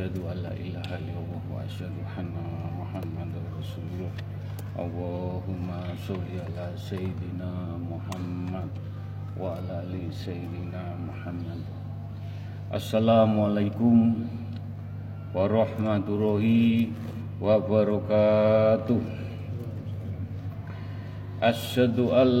[0.00, 4.08] Asyhadu an la ilaha illallah wa asyhadu anna Muhammadar Rasulullah.
[4.72, 8.72] Allahumma sholli ala sayyidina Muhammad
[9.36, 11.60] wa ala ali sayyidina Muhammad.
[12.72, 14.24] Assalamualaikum
[15.36, 16.96] warahmatullahi
[17.36, 19.04] wabarakatuh.
[21.44, 22.40] Asyhadu an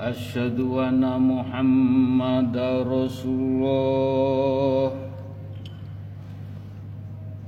[0.00, 4.92] wa asyhadu anna Muhammadar Rasulullah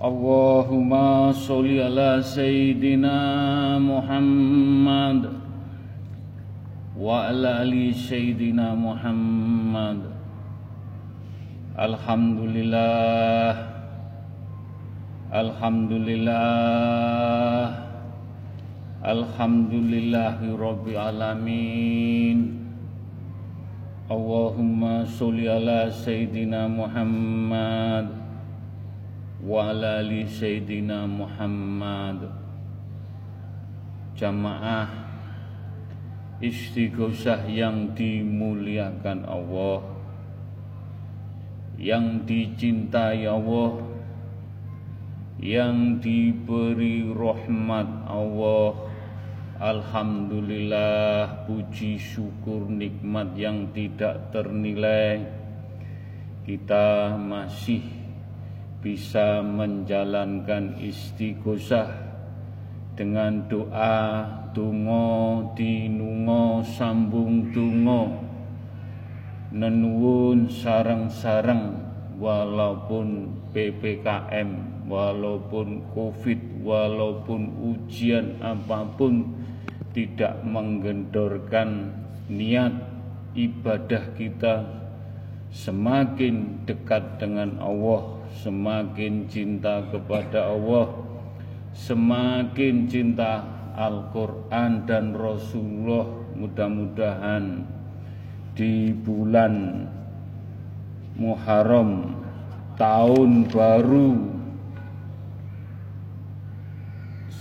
[0.03, 5.31] Allahumma sholli ala sayyidina Muhammad
[6.97, 10.03] wa ala ali sayyidina Muhammad
[11.79, 13.57] Alhamdulillah
[15.33, 17.92] Alhamdulillah
[19.03, 20.55] Alhamdulillahi
[20.95, 22.55] Alamin.
[24.07, 28.15] Allahumma sholli ala Sayyidina Muhammad
[29.43, 32.31] Wa ala Sayyidina Muhammad.
[34.15, 34.87] Jamaah
[36.39, 39.83] Istighosah yang dimuliakan Allah
[41.75, 43.83] Yang dicintai Allah
[45.43, 48.92] yang diberi rahmat Allah
[49.63, 55.23] Alhamdulillah puji syukur nikmat yang tidak ternilai.
[56.43, 57.79] Kita masih
[58.83, 61.95] bisa menjalankan istighosah
[62.99, 68.19] dengan doa tungo dinungo sambung tungo
[69.55, 71.79] nenuwun sarang-sarang
[72.19, 79.42] walaupun PPKM walaupun COVID, walaupun ujian apa pun
[79.93, 81.93] tidak menggendorkan
[82.33, 82.73] niat
[83.37, 84.65] ibadah kita
[85.53, 90.89] semakin dekat dengan Allah, semakin cinta kepada Allah,
[91.77, 93.45] semakin cinta
[93.77, 97.65] Al-Quran dan Rasulullah mudah-mudahan
[98.53, 99.89] di bulan
[101.17, 102.17] Muharram
[102.81, 104.41] tahun baru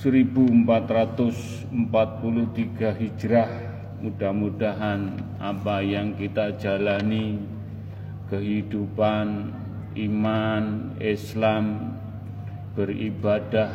[0.02, 1.78] 1443
[2.98, 3.54] Hijrah.
[4.02, 7.38] Mudah-mudahan apa yang kita jalani
[8.34, 9.54] kehidupan
[9.94, 11.94] iman Islam
[12.74, 13.70] beribadah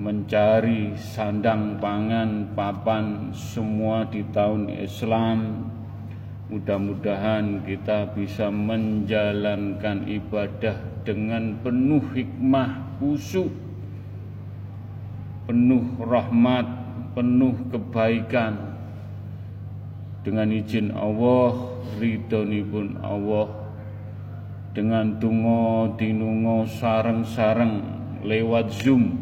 [0.00, 5.68] mencari sandang pangan papan semua di tahun Islam.
[6.48, 13.61] Mudah-mudahan kita bisa menjalankan ibadah dengan penuh hikmah khusyuk
[15.46, 16.66] penuh rahmat,
[17.16, 18.78] penuh kebaikan.
[20.22, 21.50] Dengan izin Allah,
[22.70, 23.48] pun Allah,
[24.70, 27.82] dengan tungo dinungo sarang-sarang
[28.22, 29.18] lewat Zoom,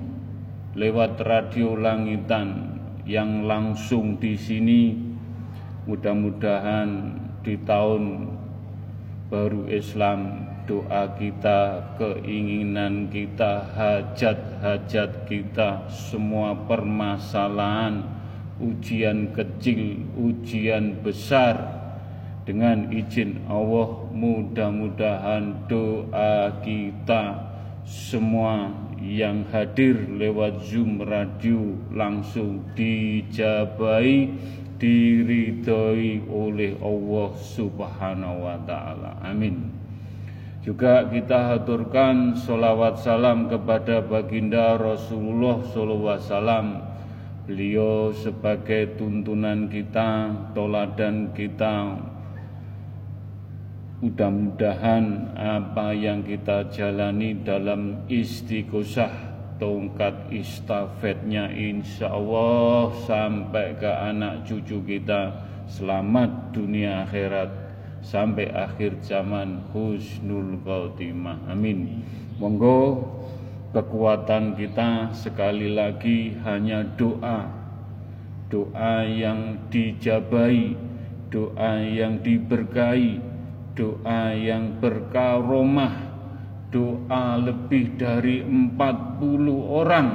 [0.77, 4.93] lewat radio langitan yang langsung di sini
[5.89, 8.29] mudah-mudahan di tahun
[9.33, 18.04] baru Islam doa kita, keinginan kita, hajat-hajat kita, semua permasalahan,
[18.60, 21.80] ujian kecil, ujian besar,
[22.51, 27.47] dengan izin Allah mudah-mudahan doa kita
[27.86, 34.28] semua yang hadir lewat Zoom radio langsung dijabai
[34.80, 39.21] diridhoi oleh Allah Subhanahu wa taala.
[39.22, 39.79] Amin.
[40.60, 46.84] Juga kita haturkan solawat salam kepada baginda Rasulullah SAW.
[47.48, 51.97] Beliau sebagai tuntunan kita, toladan kita.
[54.04, 59.13] Mudah-mudahan apa yang kita jalani dalam istiqosah
[59.56, 65.36] tongkat istafetnya insya Allah sampai ke anak cucu kita
[65.68, 67.59] selamat dunia akhirat
[68.01, 71.41] sampai akhir zaman husnul khotimah.
[71.49, 72.05] Amin.
[72.41, 73.05] Monggo
[73.71, 77.47] kekuatan kita sekali lagi hanya doa.
[78.51, 80.75] Doa yang dijabai,
[81.31, 83.23] doa yang diberkahi,
[83.79, 85.95] doa yang berkaromah,
[86.75, 90.09] doa lebih dari 40 orang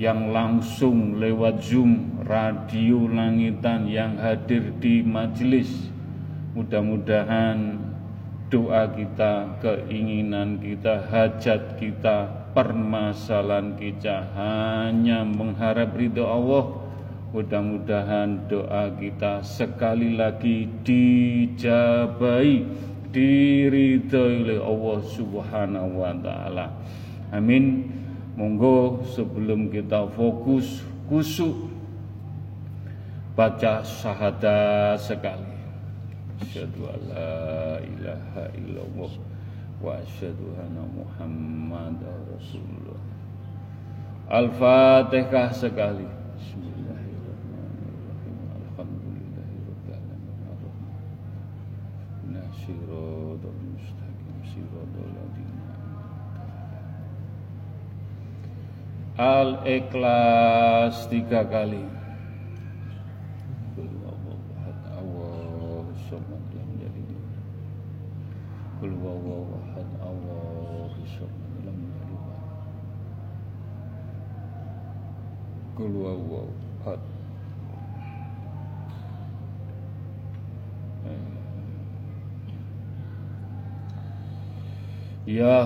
[0.00, 5.89] yang langsung lewat Zoom, radio langitan yang hadir di majelis.
[6.52, 7.78] Mudah-mudahan
[8.50, 16.90] doa kita, keinginan kita, hajat kita, permasalahan kita hanya mengharap ridho Allah
[17.30, 22.66] Mudah-mudahan doa kita sekali lagi dijabai,
[23.14, 26.66] diridhoi oleh Allah Subhanahu wa taala.
[27.30, 27.86] Amin.
[28.34, 31.70] Monggo sebelum kita fokus kusuk
[33.38, 35.49] baca syahadat sekali.
[36.40, 39.12] Asyhadu alla ilaha illallah
[39.80, 43.00] wa asyhadu anna Muhammadar Rasulullah.
[44.30, 46.08] Al-Fatihah sekali.
[59.20, 61.99] Al-Ikhlas tiga kali.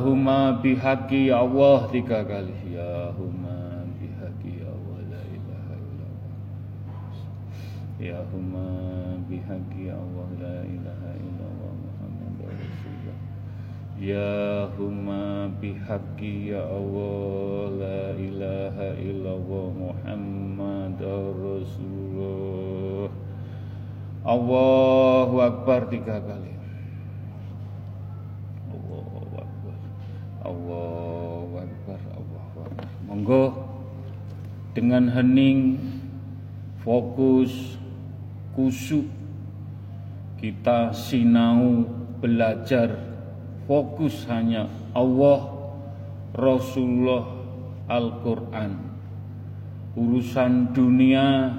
[0.03, 2.55] Huma bihaqi ya Allah tiga kali.
[2.75, 6.13] Ya huma bihaqi ya Allah la ilaha illallah.
[8.01, 8.69] Ya huma
[9.29, 13.19] bihaqi ya Allah la ilaha illallah Muhammad Rasulullah.
[14.01, 23.11] Ya huma bihaqi ya Allah la ilaha illallah Muhammad Rasulullah.
[24.25, 26.57] Allahu Akbar tiga kali
[28.73, 29.77] Allahu Akbar
[30.49, 32.01] Allahu Akbar
[33.05, 33.53] Monggo
[34.95, 35.75] dengan hening
[36.87, 37.51] fokus
[38.55, 39.03] kusuk
[40.39, 41.83] kita sinau
[42.23, 42.95] belajar
[43.67, 45.51] fokus hanya Allah
[46.31, 47.27] Rasulullah
[47.91, 48.73] Al-Quran
[49.99, 51.51] urusan dunia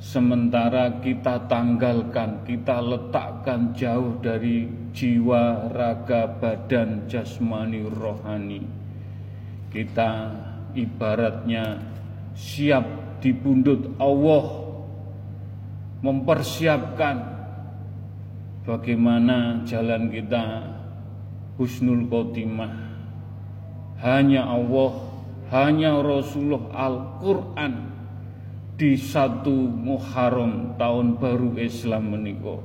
[0.00, 4.64] sementara kita tanggalkan, kita letakkan jauh dari
[4.96, 8.64] jiwa, raga, badan, jasmani, rohani.
[9.68, 10.32] Kita
[10.72, 11.95] ibaratnya
[12.36, 12.84] siap
[13.24, 14.68] dibundut Allah
[16.04, 17.16] mempersiapkan
[18.68, 20.76] bagaimana jalan kita
[21.56, 22.84] husnul khotimah.
[23.96, 24.92] Hanya Allah,
[25.48, 27.74] hanya Rasulullah Al-Quran
[28.76, 32.60] di satu Muharram tahun baru Islam meniko.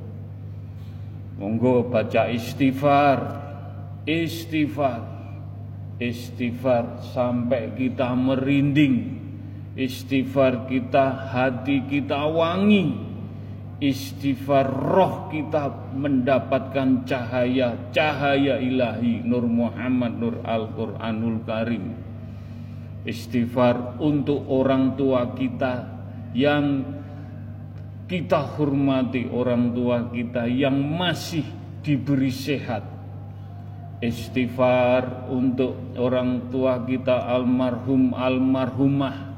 [1.40, 3.18] Monggo baca istighfar,
[4.04, 5.00] istighfar,
[5.96, 9.21] istighfar sampai kita merinding,
[9.72, 12.92] istighfar kita hati kita wangi,
[13.80, 21.84] istighfar roh kita mendapatkan cahaya, cahaya ilahi Nur Muhammad Nur Al-Quranul Karim.
[23.02, 25.90] Istighfar untuk orang tua kita
[26.38, 26.86] yang
[28.06, 31.42] kita hormati orang tua kita yang masih
[31.80, 32.84] diberi sehat.
[34.04, 39.31] Istighfar untuk orang tua kita almarhum almarhumah.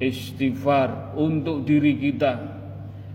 [0.00, 2.58] Istighfar untuk diri kita.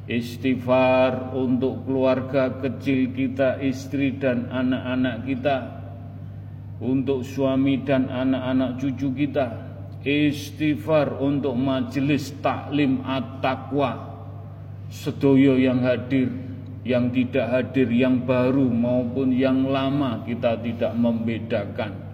[0.06, 5.58] Istighfar untuk keluarga kecil kita, istri dan anak-anak kita.
[6.78, 9.66] Untuk suami dan anak-anak cucu kita
[10.06, 14.14] istighfar untuk majelis taklim at-taqwa
[14.94, 16.30] sedoyo yang hadir
[16.86, 22.05] yang tidak hadir yang baru maupun yang lama kita tidak membedakan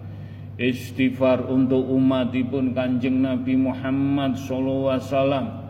[0.60, 5.64] istighfar untuk umatipun kanjeng Nabi Muhammad wasallam.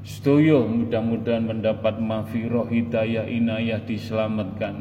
[0.00, 4.80] Sedoyo mudah-mudahan mendapat mafiroh hidayah inayah diselamatkan.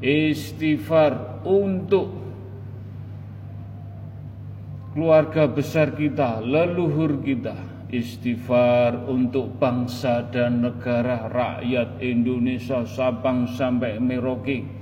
[0.00, 2.16] Istighfar untuk
[4.96, 7.60] keluarga besar kita, leluhur kita,
[7.92, 14.77] istighfar untuk bangsa dan negara rakyat Indonesia Sabang sampai Merauke.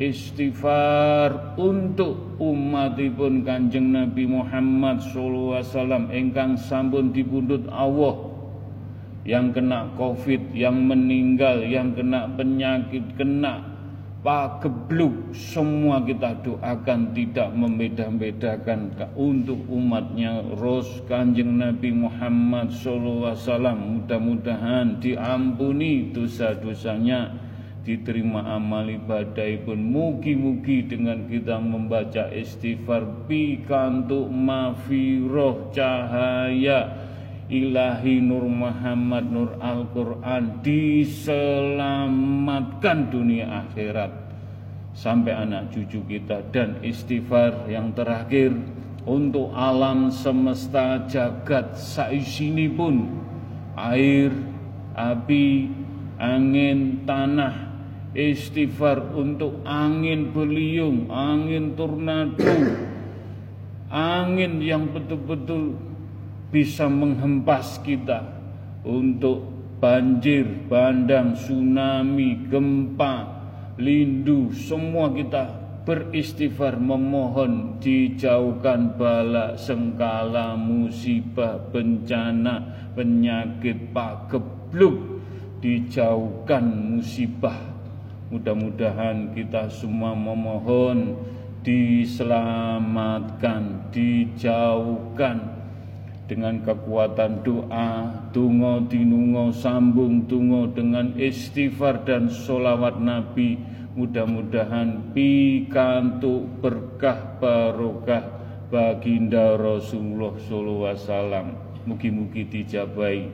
[0.00, 6.04] Istighfar untuk umatipun Kanjeng Nabi Muhammad sallallahu alaihi wasallam.
[6.08, 8.16] Engkang sampun dipundhut Allah.
[9.28, 13.60] Yang kena Covid, yang meninggal, yang kena penyakit, kena
[14.24, 23.36] pagebluk semua kita doakan tidak membeda-bedakan untuk umatnya Ros Kanjeng Nabi Muhammad SAW
[23.76, 27.49] mudah-mudahan diampuni dosa-dosanya
[27.80, 33.04] diterima amal ibadah pun mugi-mugi dengan kita membaca istighfar.
[33.24, 37.08] Pikantuk mafiroh cahaya.
[37.50, 40.62] Ilahi Nur Muhammad Nur Al-Quran.
[40.62, 44.30] Diselamatkan dunia akhirat.
[44.94, 48.52] Sampai anak cucu kita dan istighfar yang terakhir.
[49.08, 53.08] Untuk alam semesta jagat saisini pun.
[53.74, 54.30] Air,
[54.92, 55.72] api,
[56.20, 57.69] angin, tanah
[58.14, 62.42] istighfar untuk angin beliung, angin tornado,
[63.90, 65.78] angin yang betul-betul
[66.50, 68.26] bisa menghempas kita
[68.82, 69.46] untuk
[69.78, 73.14] banjir, bandang, tsunami, gempa,
[73.78, 85.24] lindu, semua kita beristighfar memohon dijauhkan bala sengkala musibah bencana penyakit pagebluk
[85.64, 87.69] dijauhkan musibah
[88.30, 91.18] mudah-mudahan kita semua memohon
[91.60, 95.60] diselamatkan dijauhkan
[96.30, 103.58] dengan kekuatan doa, tungo tinungo, sambung tungo dengan istighfar dan solawat Nabi.
[103.98, 108.22] Mudah-mudahan pikantuk berkah barokah
[108.70, 111.46] baginda Rasulullah sallallahu alaihi wasallam.
[111.90, 113.26] Mugi-mugi dijabai.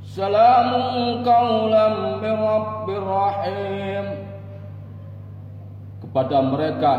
[0.08, 0.72] Salam
[1.28, 4.24] qawlam min Rabbir Rahim.
[6.00, 6.94] Kepada mereka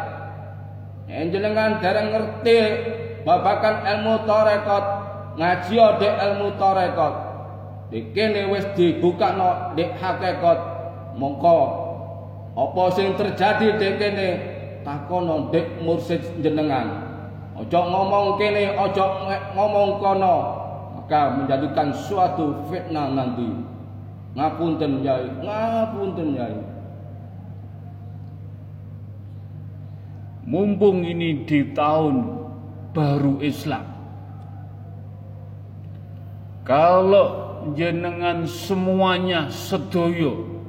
[1.08, 2.58] Jenengan dereng ngerti
[3.24, 4.86] babakan ilmu tarekat,
[5.40, 7.14] ngaji dek ilmu tarekat.
[7.92, 10.60] Dikene wis dibukakno dek hakikat.
[11.12, 11.58] Mongko
[12.56, 14.30] apa sing terjadi dek kene
[14.84, 17.08] takono dek mursid jenengan.
[17.52, 20.36] Ojo ngomong kene, ojo ngomong kono,
[21.12, 23.52] maka menjadikan suatu fitnah nanti.
[24.32, 26.56] Ngapunten yai, ngapunten yai.
[30.48, 32.16] Mumpung ini di tahun
[32.96, 33.84] baru Islam.
[36.64, 37.28] Kalau
[37.76, 40.64] jenengan semuanya sedoyo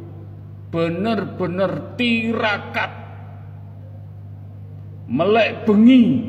[0.74, 2.90] bener-bener tirakat
[5.06, 6.26] melek bengi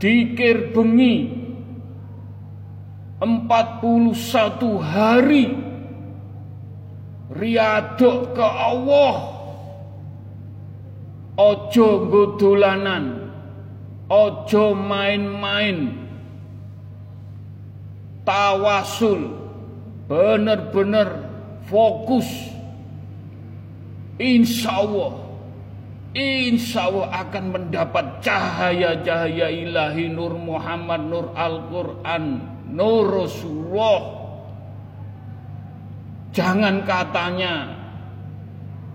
[0.00, 1.37] dikir bengi
[3.18, 4.14] 41
[4.78, 5.58] hari
[7.34, 9.16] riaduk ke Allah.
[11.38, 13.30] Ojo godolanan
[14.10, 15.94] ojo main-main.
[18.26, 19.34] Tawasul
[20.10, 21.08] bener-bener
[21.70, 22.26] fokus.
[24.18, 25.28] Insya Allah
[26.18, 32.24] insya Allah akan mendapat cahaya-cahaya ilahi Nur Muhammad, Nur Al-Quran,
[32.68, 34.00] Nur Rasulullah.
[36.36, 37.72] Jangan katanya,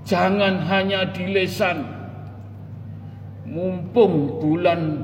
[0.05, 1.81] jangan hanya di lesan.
[3.43, 5.03] Mumpung bulan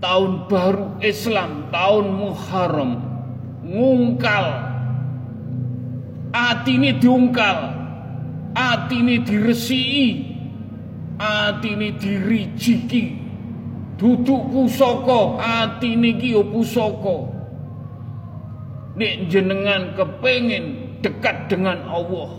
[0.00, 2.92] tahun baru Islam, tahun Muharram,
[3.66, 4.46] ngungkal,
[6.32, 7.58] hati ini diungkal,
[8.54, 10.32] atine diresiki.
[11.16, 13.25] Atine dirijiki
[13.96, 17.32] duduk pusaka atine iki ya pusaka
[18.96, 19.96] nek jenengan
[21.04, 22.30] dekat dengan Allah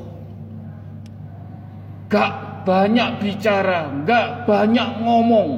[2.09, 2.33] gak
[2.65, 5.49] banyak bicara gak banyak ngomong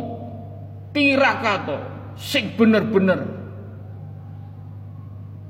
[0.95, 1.79] tirakato
[2.19, 3.27] sing bener-bener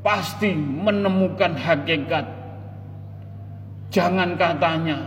[0.06, 2.40] pasti menemukan hakikat
[3.90, 4.98] Jangan katanya,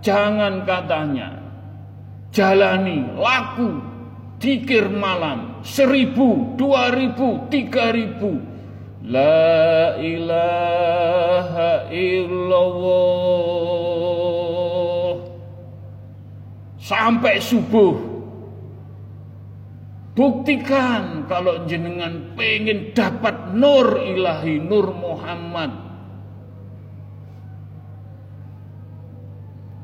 [0.00, 1.28] jangan katanya.
[2.32, 3.76] Jalani, laku,
[4.40, 8.40] dikir malam, seribu, dua ribu, tiga ribu.
[9.04, 13.20] La ilaha illallah.
[16.80, 18.08] Sampai subuh.
[20.10, 25.89] Buktikan kalau jenengan pengen dapat nur ilahi, nur Muhammad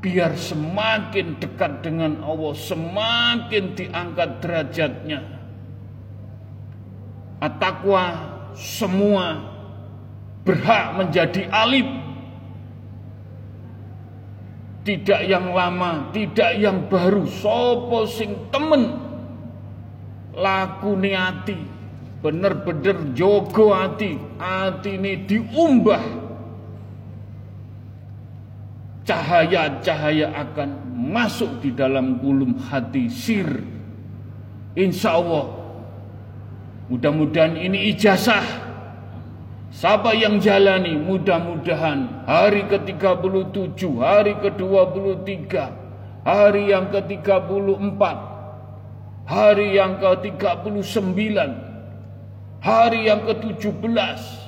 [0.01, 5.19] biar semakin dekat dengan Allah, semakin diangkat derajatnya.
[7.37, 8.03] Atakwa
[8.57, 9.41] semua
[10.41, 12.05] berhak menjadi alim.
[14.87, 19.07] Tidak yang lama, tidak yang baru, sopo sing temen
[20.37, 21.57] laku niati
[22.21, 26.26] bener-bener jogo hati hati ini diumbah
[29.07, 33.47] cahaya-cahaya akan masuk di dalam gulum hati sir.
[34.75, 35.47] Insya Allah.
[36.87, 38.67] Mudah-mudahan ini ijazah.
[39.67, 45.51] Siapa yang jalani mudah-mudahan hari ke-37, hari ke-23,
[46.23, 48.01] hari yang ke-34,
[49.27, 51.19] hari yang ke-39,
[52.63, 54.46] hari yang ke-17,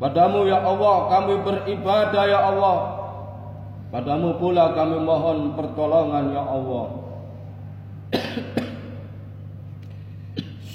[0.00, 2.78] Padamu ya Allah kami beribadah ya Allah.
[3.92, 6.86] Padamu pula kami mohon pertolongan ya Allah.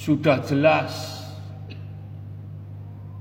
[0.05, 1.17] Sudah jelas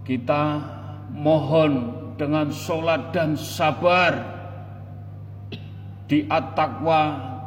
[0.05, 0.61] Kita
[1.09, 4.13] mohon dengan sholat dan sabar.
[6.05, 7.01] Di at-taqwa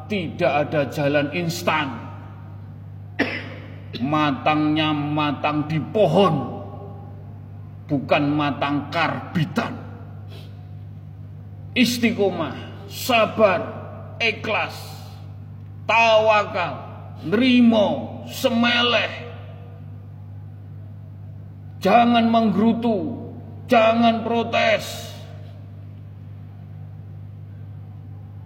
[0.09, 1.93] tidak ada jalan instan.
[4.01, 6.56] Matangnya matang di pohon
[7.87, 9.73] bukan matang karbitan.
[11.73, 13.61] Istiqomah sabar
[14.19, 14.75] ikhlas
[15.87, 16.83] tawakal
[17.23, 19.25] nerimo semeleh.
[21.79, 23.27] Jangan menggerutu
[23.71, 25.15] jangan protes.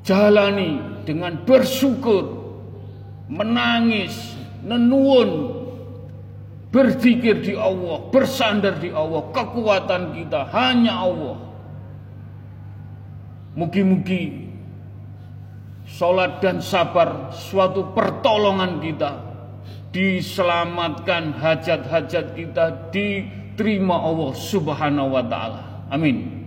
[0.01, 2.41] Jalani dengan bersyukur
[3.31, 5.60] menangis nenuun
[6.71, 11.35] berzikir di Allah, bersandar di Allah, kekuatan kita hanya Allah.
[13.51, 14.47] Mugi-mugi
[15.83, 19.11] sholat dan sabar suatu pertolongan kita
[19.91, 25.91] diselamatkan hajat-hajat kita diterima Allah Subhanahu wa taala.
[25.91, 26.39] Amin.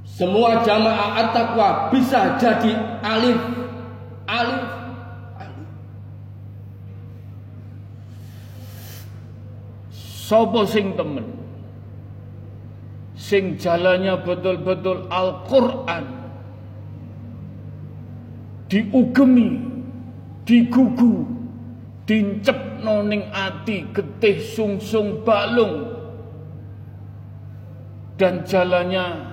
[0.04, 3.40] Semua jamaah at-taqwa bisa jadi alif,
[4.28, 4.60] alif.
[10.28, 11.41] Sopo sing temen
[13.32, 16.04] Sing jalannya betul-betul Al-Quran.
[18.68, 19.56] Diugemi
[20.44, 21.24] Digugu
[22.04, 25.96] Dincep noning ati Getih sungsung balung.
[28.20, 29.32] Dan jalannya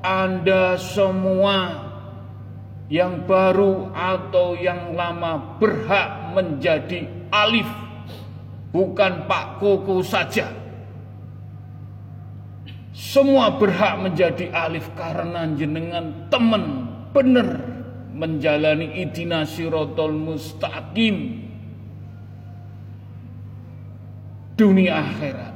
[0.06, 1.83] Anda semua
[2.94, 7.66] yang baru atau yang lama berhak menjadi alif
[8.70, 10.54] bukan Pak Koko saja.
[12.94, 17.66] Semua berhak menjadi alif karena jenengan teman bener
[18.14, 21.50] menjalani idina sirotol mustaqim.
[24.54, 25.56] Dunia akhirat.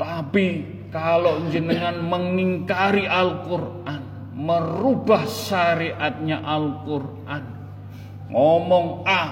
[0.00, 0.46] Tapi
[0.88, 7.44] kalau jenengan mengingkari Al-Quran merubah syariatnya Al-Quran.
[8.32, 9.24] Ngomong A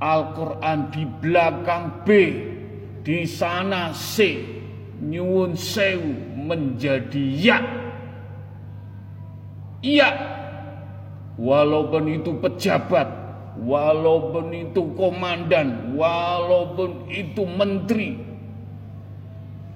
[0.00, 2.08] Al-Quran di belakang B
[3.04, 4.40] di sana C.
[4.96, 7.60] Nyuwun sewu menjadi ya.
[9.84, 10.36] Iya
[11.36, 13.08] walaupun itu pejabat,
[13.60, 18.16] walaupun itu komandan, walaupun itu menteri,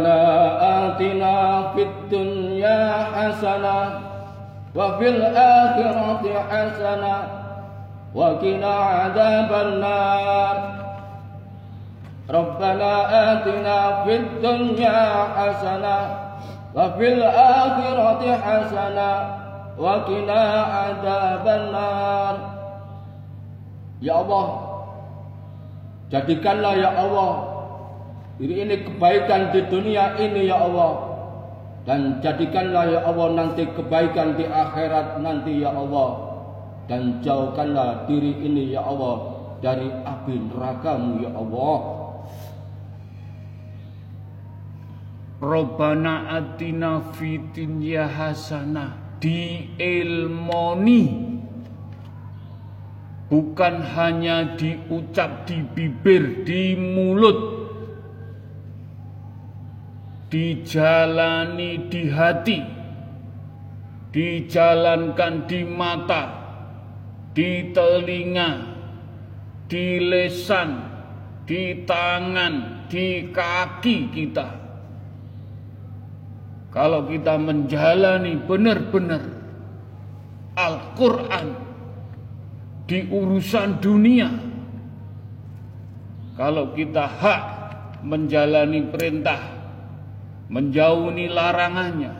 [0.00, 1.34] Rabbana atina
[1.76, 4.00] fid dunya hasanah
[4.72, 7.20] wa fil akhirati hasanah
[8.16, 8.72] wa qina
[9.04, 10.56] adzabannar
[12.32, 15.00] Rabbana atina fid dunya
[15.36, 16.04] hasanah
[16.72, 19.16] wa fil akhirati hasanah
[19.76, 20.40] wa qina
[20.88, 22.34] adzabannar
[24.00, 24.48] Ya Allah
[26.08, 27.49] jadikanlah ya Allah
[28.40, 31.12] ini, ini kebaikan di dunia ini ya Allah.
[31.84, 36.32] Dan jadikanlah ya Allah nanti kebaikan di akhirat nanti ya Allah.
[36.88, 41.78] Dan jauhkanlah diri ini ya Allah dari api nerakamu ya Allah.
[45.40, 51.28] Robbana atina fitin ya hasanah di ilmoni.
[53.28, 57.59] Bukan hanya diucap di bibir di mulut
[60.30, 62.62] dijalani di hati,
[64.14, 66.22] dijalankan di mata,
[67.34, 68.50] di telinga,
[69.66, 70.70] di lesan,
[71.44, 74.48] di tangan, di kaki kita.
[76.70, 79.22] Kalau kita menjalani benar-benar
[80.54, 81.46] Al-Quran
[82.86, 84.30] di urusan dunia,
[86.38, 87.42] kalau kita hak
[88.06, 89.59] menjalani perintah
[90.50, 92.10] menjauhi larangannya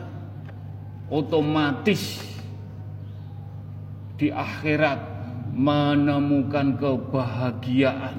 [1.11, 2.23] otomatis
[4.15, 4.99] di akhirat
[5.51, 8.15] menemukan kebahagiaan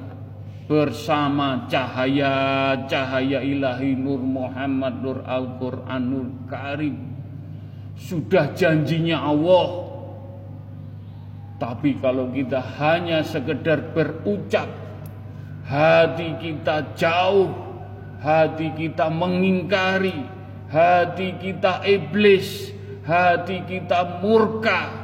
[0.69, 6.97] bersama cahaya-cahaya ilahi Nur Muhammad Nur Al-Quran Nur Karim.
[7.97, 9.69] Sudah janjinya Allah.
[11.57, 14.67] Tapi kalau kita hanya sekedar berucap
[15.63, 17.72] hati kita jauh
[18.23, 20.23] hati kita mengingkari,
[20.71, 22.71] hati kita iblis,
[23.03, 24.95] hati kita murka,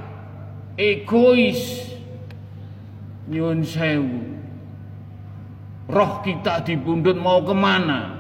[0.79, 1.91] egois,
[3.27, 4.39] nyun sewu.
[5.89, 8.15] Roh kita dibundut mau ke mana?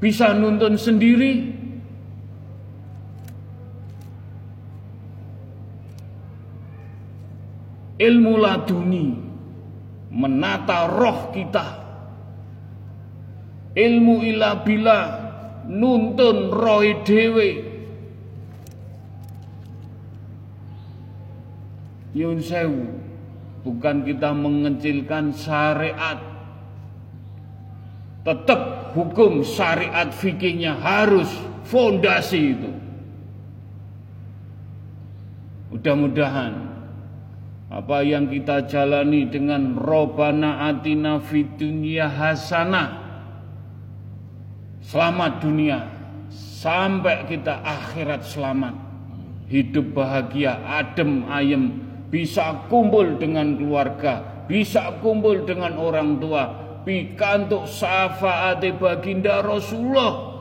[0.00, 1.52] Bisa nuntun sendiri?
[7.94, 9.06] Ilmu laduni
[10.14, 11.83] menata roh kita
[13.74, 14.98] ilmu ila bila
[15.66, 17.74] nuntun roy dewe
[22.14, 22.94] Yun sewu
[23.66, 26.22] bukan kita mengecilkan syariat.
[28.22, 31.26] Tetap hukum syariat fikihnya harus
[31.66, 32.70] fondasi itu.
[35.74, 36.54] Mudah-mudahan
[37.66, 43.03] apa yang kita jalani dengan robana atina fitunya hasanah
[44.84, 45.78] selamat dunia
[46.30, 48.76] sampai kita akhirat selamat.
[49.48, 56.64] Hidup bahagia adem ayem bisa kumpul dengan keluarga bisa kumpul dengan orang tua.
[56.84, 60.36] Pikantuk syafaat baginda Rasulullah.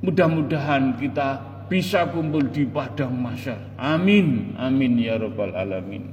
[0.00, 6.12] Mudah-mudahan kita bisa kumpul di padang masyar amin amin ya rabbal alamin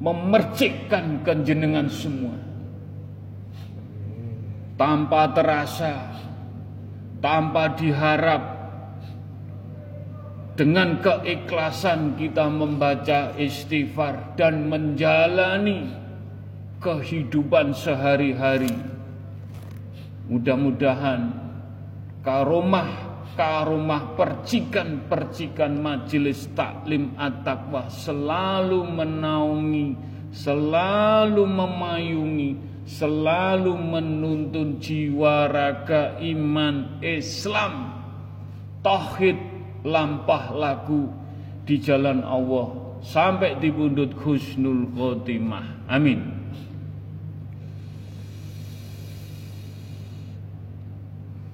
[0.00, 2.34] memercikkan kenjenengan semua
[4.80, 6.08] tanpa terasa
[7.20, 8.42] tanpa diharap
[10.56, 15.88] dengan keikhlasan kita membaca istighfar dan menjalani
[16.80, 18.72] kehidupan sehari-hari.
[20.28, 21.32] Mudah-mudahan
[22.24, 29.88] karomah karomah percikan-percikan majelis taklim at-taqwa selalu menaungi,
[30.32, 32.50] selalu memayungi,
[32.88, 37.94] selalu menuntun jiwa raga iman Islam,
[38.82, 39.38] tauhid,
[39.84, 41.08] lampah lagu
[41.64, 45.88] di jalan Allah sampai di pundut husnul khotimah.
[45.88, 46.39] Amin.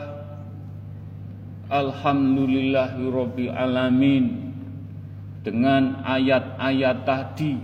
[1.65, 4.53] Alhamdulillahirabbil alamin
[5.41, 7.61] Dengan ayat-ayat tadi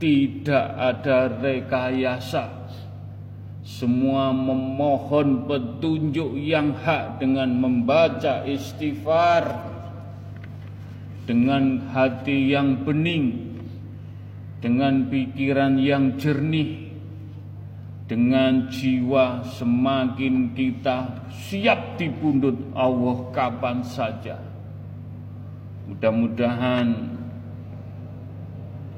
[0.00, 2.48] Tidak ada rekayasa.
[3.60, 9.67] Semua memohon petunjuk yang hak Dengan membaca istighfar
[11.28, 13.52] dengan hati yang bening,
[14.64, 16.88] dengan pikiran yang jernih,
[18.08, 24.40] dengan jiwa semakin kita siap dipundut Allah kapan saja.
[25.84, 27.12] Mudah-mudahan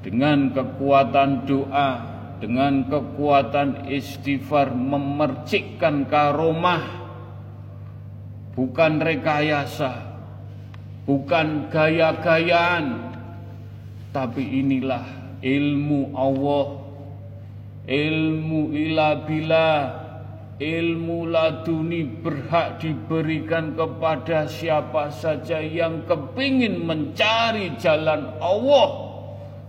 [0.07, 1.91] dengan kekuatan doa,
[2.39, 7.11] dengan kekuatan istighfar memercikkan karomah,
[8.55, 10.09] bukan rekayasa,
[11.11, 13.11] bukan gaya-gayaan,
[14.14, 15.02] tapi inilah
[15.42, 16.86] ilmu Allah,
[17.90, 19.70] ilmu ila bila,
[20.62, 28.88] ilmu laduni berhak diberikan kepada siapa saja yang kepingin mencari jalan Allah,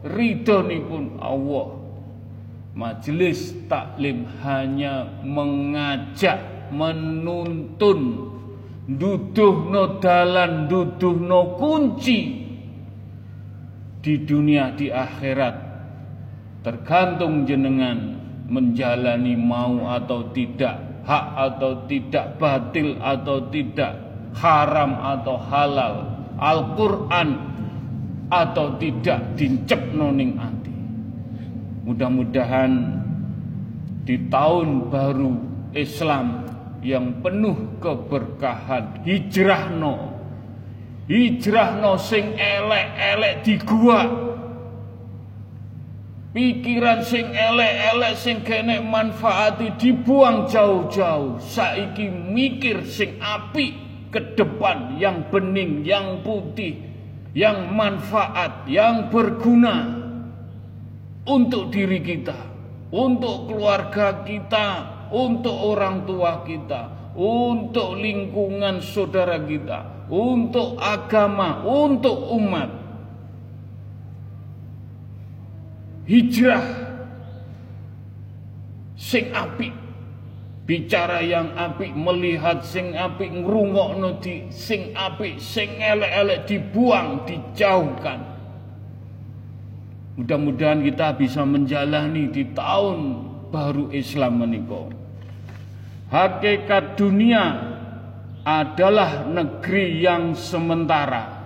[0.05, 1.81] ridhoni pun Allah.
[2.77, 8.29] Majelis taklim hanya mengajak, menuntun,
[8.87, 12.19] duduhno dalan duduhno kunci
[14.01, 15.69] di dunia di akhirat.
[16.61, 23.97] Tergantung jenengan menjalani mau atau tidak hak atau tidak batil atau tidak
[24.37, 25.93] haram atau halal
[26.37, 27.29] Al-Quran
[28.29, 30.73] atau tidak dincep noning ati.
[31.85, 33.01] Mudah-mudahan
[34.05, 35.31] di tahun baru
[35.73, 36.45] Islam
[36.81, 39.05] yang penuh keberkahan.
[39.05, 40.17] Hijrahno.
[41.05, 44.01] Hijrahno sing elek-elek di gua.
[46.31, 51.37] Pikiran sing elek-elek sing kene manfaati dibuang jauh-jauh.
[51.43, 53.75] Saiki mikir sing api
[54.11, 56.91] ke depan yang bening yang putih
[57.31, 59.87] yang manfaat yang berguna
[61.23, 62.35] untuk diri kita
[62.91, 64.67] untuk keluarga kita
[65.11, 72.69] untuk orang tua kita, untuk lingkungan saudara kita, untuk agama, untuk umat.
[76.07, 76.63] Hijrah.
[78.95, 79.75] Sing apik.
[80.61, 88.23] Bicara yang apik melihat sing apik ngrungokno di sing apik sing elek-elek dibuang dijauhkan.
[90.15, 92.99] Mudah-mudahan kita bisa menjalani di tahun
[93.51, 95.00] baru Islam menikah
[96.11, 97.71] hakikat dunia
[98.43, 101.39] adalah negeri yang sementara,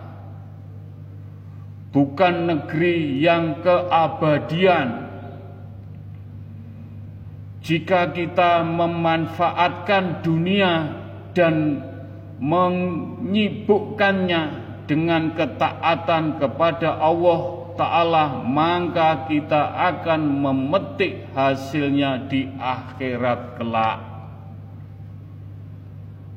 [1.94, 5.06] bukan negeri yang keabadian.
[7.66, 11.02] Jika kita memanfaatkan dunia
[11.34, 11.82] dan
[12.38, 14.42] menyibukkannya
[14.86, 17.42] dengan ketaatan kepada Allah
[17.74, 24.15] Ta'ala, maka kita akan memetik hasilnya di akhirat kelak.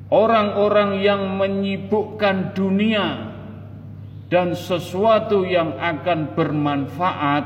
[0.09, 3.29] Orang-orang yang menyibukkan dunia
[4.33, 7.45] dan sesuatu yang akan bermanfaat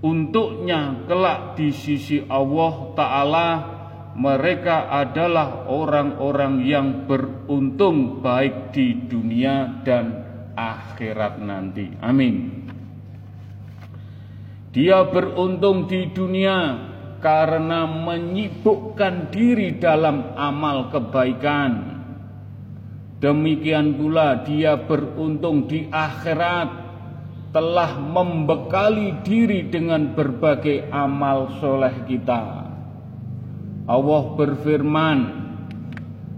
[0.00, 3.48] untuknya kelak di sisi Allah Ta'ala
[4.12, 10.04] mereka adalah orang-orang yang beruntung baik di dunia dan
[10.52, 11.96] akhirat nanti.
[12.04, 12.68] Amin.
[14.72, 16.91] Dia beruntung di dunia
[17.22, 22.02] karena menyibukkan diri dalam amal kebaikan.
[23.22, 26.82] Demikian pula dia beruntung di akhirat
[27.54, 32.66] telah membekali diri dengan berbagai amal soleh kita.
[33.86, 35.18] Allah berfirman,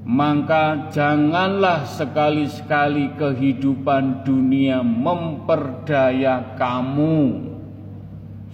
[0.04, 7.48] maka janganlah sekali-sekali kehidupan dunia memperdaya kamu.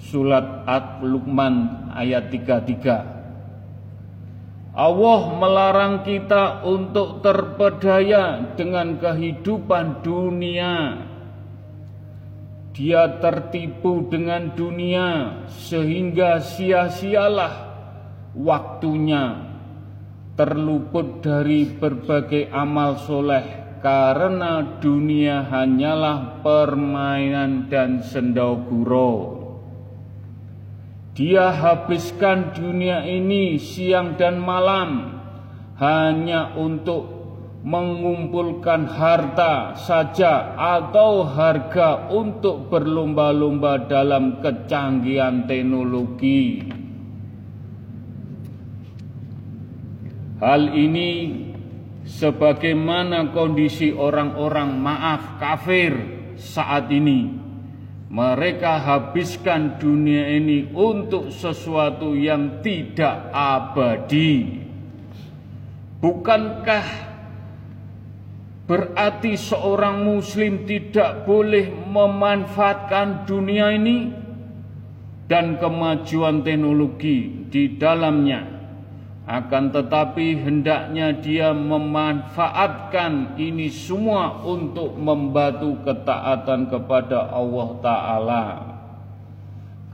[0.00, 3.20] Surat At-Luqman ayat 33.
[4.70, 11.07] Allah melarang kita untuk terpedaya dengan kehidupan dunia
[12.70, 17.53] dia tertipu dengan dunia sehingga sia-sialah
[18.32, 19.53] waktunya
[20.38, 29.39] terluput dari berbagai amal soleh karena dunia hanyalah permainan dan sendaguro.
[31.11, 35.18] Dia habiskan dunia ini siang dan malam
[35.80, 37.20] hanya untuk
[37.61, 46.64] mengumpulkan harta saja atau harga untuk berlomba-lomba dalam kecanggihan teknologi.
[50.40, 51.11] Hal ini
[52.08, 55.92] sebagaimana kondisi orang-orang maaf kafir
[56.40, 57.39] saat ini.
[58.11, 64.61] Mereka habiskan dunia ini untuk sesuatu yang tidak abadi.
[66.02, 67.11] Bukankah
[68.70, 74.14] Berarti seorang muslim tidak boleh memanfaatkan dunia ini
[75.26, 78.59] dan kemajuan teknologi di dalamnya.
[79.30, 88.46] Akan tetapi hendaknya dia memanfaatkan ini semua untuk membantu ketaatan kepada Allah Ta'ala.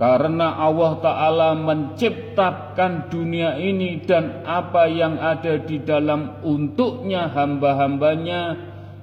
[0.01, 8.57] Karena Allah Ta'ala menciptakan dunia ini dan apa yang ada di dalam untuknya hamba-hambanya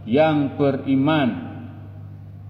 [0.09, 1.53] yang beriman.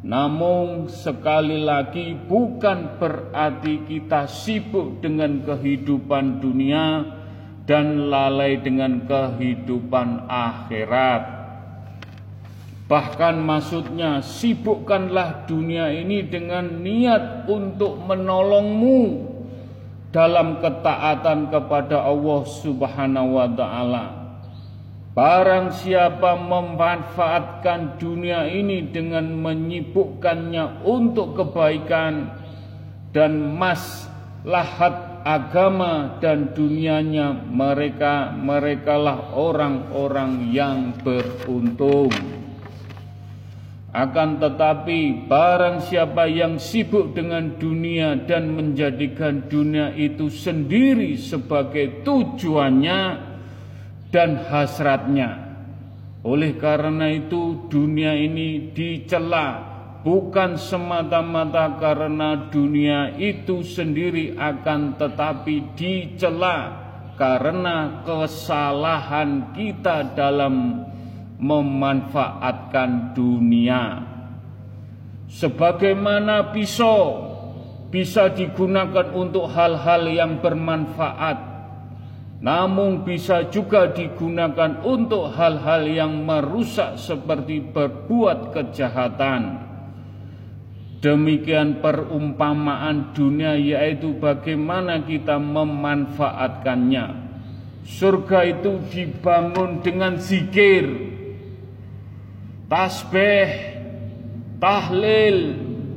[0.07, 7.19] Namun sekali lagi bukan berarti kita sibuk dengan kehidupan dunia
[7.63, 11.43] dan lalai dengan kehidupan akhirat.
[12.83, 19.31] Bahkan maksudnya sibukkanlah dunia ini dengan niat untuk menolongmu
[20.11, 24.05] dalam ketaatan kepada Allah Subhanahu wa taala.
[25.13, 32.33] Barang siapa memanfaatkan dunia ini dengan menyibukkannya untuk kebaikan
[33.13, 42.11] dan maslahat agama dan dunianya mereka merekalah orang-orang yang beruntung.
[43.93, 53.01] Akan tetapi barang siapa yang sibuk dengan dunia dan menjadikan dunia itu sendiri sebagai tujuannya
[54.11, 55.55] dan hasratnya.
[56.25, 59.72] Oleh karena itu dunia ini dicela
[60.03, 66.83] bukan semata-mata karena dunia itu sendiri akan tetapi dicela
[67.15, 70.85] karena kesalahan kita dalam
[71.39, 74.03] memanfaatkan dunia.
[75.31, 77.31] Sebagaimana pisau
[77.89, 81.37] bisa digunakan untuk hal-hal yang bermanfaat,
[82.43, 89.62] namun bisa juga digunakan untuk hal-hal yang merusak seperti berbuat kejahatan.
[91.03, 97.27] Demikian perumpamaan dunia yaitu bagaimana kita memanfaatkannya.
[97.83, 100.87] Surga itu dibangun dengan zikir,
[102.71, 103.51] tasbih,
[104.63, 105.37] tahlil,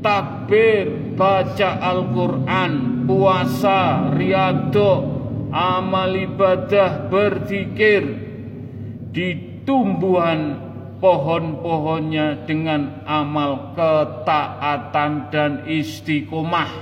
[0.02, 4.90] takbir, baca Al-Quran, puasa, riado,
[5.54, 8.02] amal ibadah, berzikir
[9.14, 10.65] di tumbuhan
[10.98, 16.72] pohon-pohonnya dengan amal ketaatan dan istiqomah.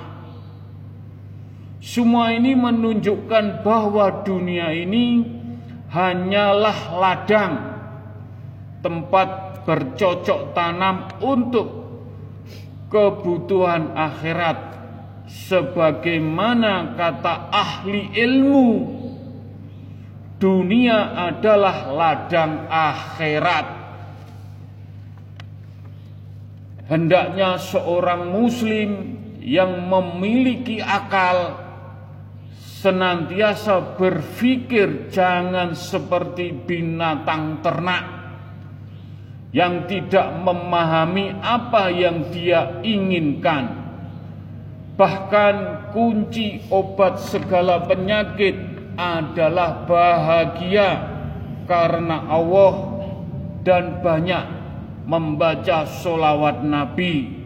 [1.85, 5.21] Semua ini menunjukkan bahwa dunia ini
[5.93, 7.55] hanyalah ladang
[8.81, 11.69] tempat bercocok tanam untuk
[12.89, 14.59] kebutuhan akhirat
[15.29, 18.69] sebagaimana kata ahli ilmu
[20.41, 23.84] dunia adalah ladang akhirat
[26.89, 28.91] hendaknya seorang muslim
[29.41, 31.61] yang memiliki akal
[32.85, 38.05] senantiasa berpikir jangan seperti binatang ternak
[39.55, 43.85] yang tidak memahami apa yang dia inginkan.
[44.99, 45.55] Bahkan
[45.95, 48.55] kunci obat segala penyakit
[48.99, 50.89] adalah bahagia
[51.67, 52.75] karena Allah
[53.65, 54.64] dan banyak
[55.05, 57.45] membaca solawat Nabi.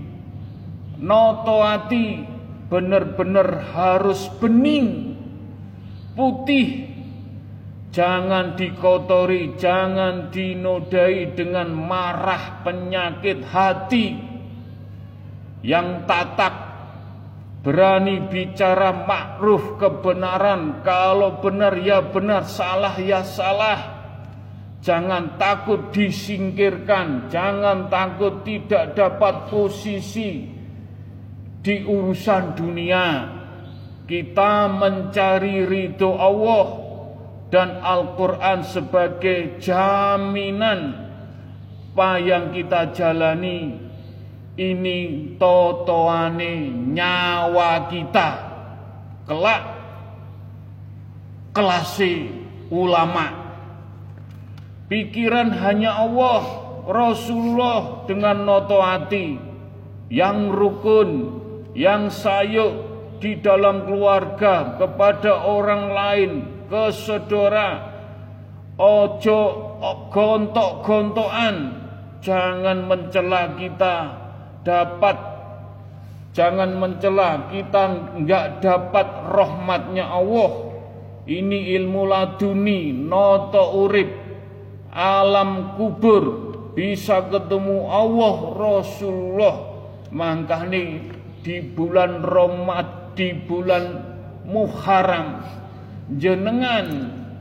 [0.99, 2.27] Noto hati
[2.67, 5.15] benar-benar harus bening,
[6.19, 6.91] putih,
[7.95, 14.07] jangan dikotori, jangan dinodai dengan marah penyakit hati.
[15.59, 16.55] Yang tatak
[17.67, 20.87] berani bicara makruf kebenaran.
[20.87, 22.47] Kalau benar ya benar.
[22.47, 23.98] Salah ya salah
[24.83, 30.59] jangan takut disingkirkan jangan takut tidak dapat posisi
[31.69, 33.07] di urusan dunia.
[34.09, 36.67] Kita mencari ridho Allah
[37.53, 40.81] dan Al-Quran sebagai jaminan
[41.93, 43.85] apa yang kita jalani.
[44.59, 44.99] Ini
[45.39, 48.31] totoane nyawa kita.
[49.29, 49.63] Kelak
[51.53, 52.27] kelasi
[52.73, 53.38] ulama
[54.89, 56.43] pikiran hanya Allah
[56.89, 59.37] Rasulullah dengan noto hati.
[60.09, 61.11] Yang rukun
[61.77, 62.73] yang sayuk
[63.21, 66.31] di dalam keluarga kepada orang lain
[66.73, 67.93] ke saudara.
[68.81, 69.41] Ojo
[70.09, 71.57] gontok-gontokan.
[72.25, 73.97] Jangan mencela kita
[74.65, 75.17] dapat.
[76.33, 80.73] Jangan mencela kita nggak dapat rahmatnya Allah.
[81.29, 84.28] Ini ilmu laduni noto urip
[84.99, 89.57] alam kubur bisa ketemu Allah Rasulullah.
[90.11, 91.07] Nih
[91.47, 93.99] di bulan Ramadan di bulan
[94.47, 95.43] Muharram.
[96.15, 96.87] Jenengan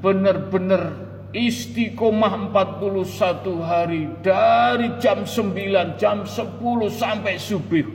[0.02, 0.98] benar-benar
[1.32, 6.58] istiqomah 41 hari dari jam 9 jam 10
[6.90, 7.88] sampai subuh.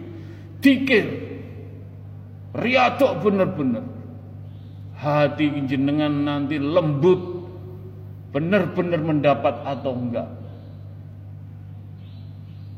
[0.62, 1.06] Dikir.
[2.54, 3.84] Riadok bener-bener.
[4.94, 7.31] Hati jenengan nanti lembut
[8.32, 10.28] bener-bener mendapat atau enggak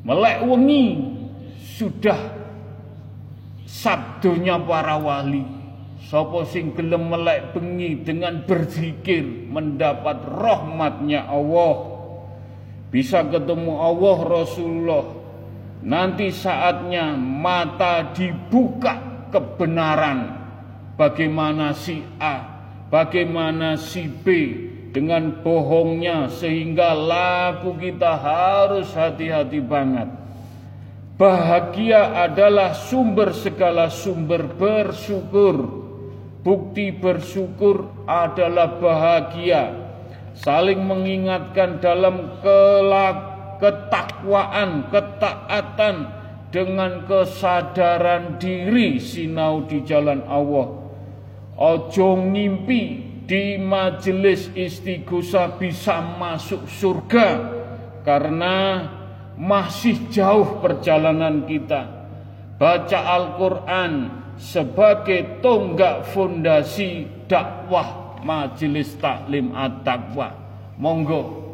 [0.05, 0.85] melek wengi
[1.79, 2.19] sudah
[3.65, 5.65] sabdonya para wali
[6.05, 11.97] Sopo sing gelem melek bengi dengan berzikir mendapat rahmatnya Allah.
[12.93, 15.05] Bisa ketemu Allah Rasulullah.
[15.85, 20.45] Nanti saatnya mata dibuka kebenaran.
[20.95, 24.27] Bagaimana si A, bagaimana si B
[24.95, 30.07] dengan bohongnya sehingga laku kita harus hati-hati banget.
[31.19, 35.83] Bahagia adalah sumber segala sumber bersyukur.
[36.45, 39.73] Bukti bersyukur adalah bahagia,
[40.37, 42.37] saling mengingatkan dalam
[43.57, 46.05] ketakwaan, ketaatan
[46.53, 50.85] dengan kesadaran diri sinau di jalan Allah.
[51.57, 57.29] Ojo ngimpi di majelis istighosa bisa masuk surga
[58.05, 58.89] karena
[59.35, 61.89] masih jauh perjalanan kita.
[62.55, 63.93] Baca Al-Quran,
[64.39, 70.35] sebagai tonggak fondasi dakwah majelis taklim at-taqwa.
[70.79, 71.45] Monggo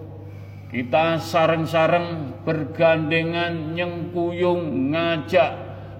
[0.71, 5.53] kita sareng-sareng bergandengan nyengkuyung ngajak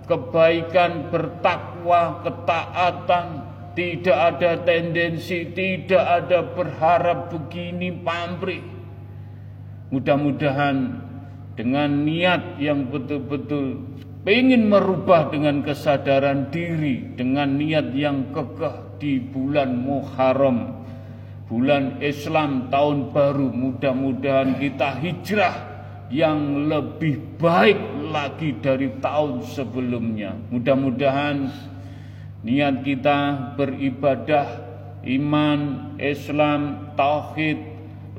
[0.07, 3.40] kebaikan bertakwa ketaatan
[3.81, 8.61] tidak ada tendensi tidak ada berharap begini pamrih.
[9.89, 11.01] Mudah-mudahan
[11.57, 13.81] dengan niat yang betul-betul
[14.29, 20.85] ingin merubah dengan kesadaran diri dengan niat yang kekeh di bulan Muharram
[21.51, 25.57] bulan Islam tahun baru mudah-mudahan kita hijrah
[26.07, 27.79] yang lebih baik
[28.11, 30.35] lagi dari tahun sebelumnya.
[30.55, 31.51] Mudah-mudahan
[32.41, 33.19] niat kita
[33.57, 34.49] beribadah
[35.05, 37.71] iman Islam tauhid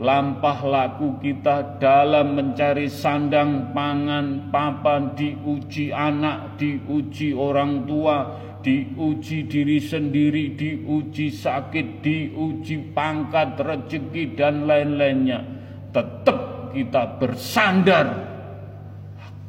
[0.01, 8.17] lampah laku kita dalam mencari sandang pangan papan diuji anak diuji orang tua
[8.61, 15.41] diuji diri sendiri diuji sakit diuji pangkat rezeki dan lain-lainnya.
[15.91, 18.07] Tetap kita bersandar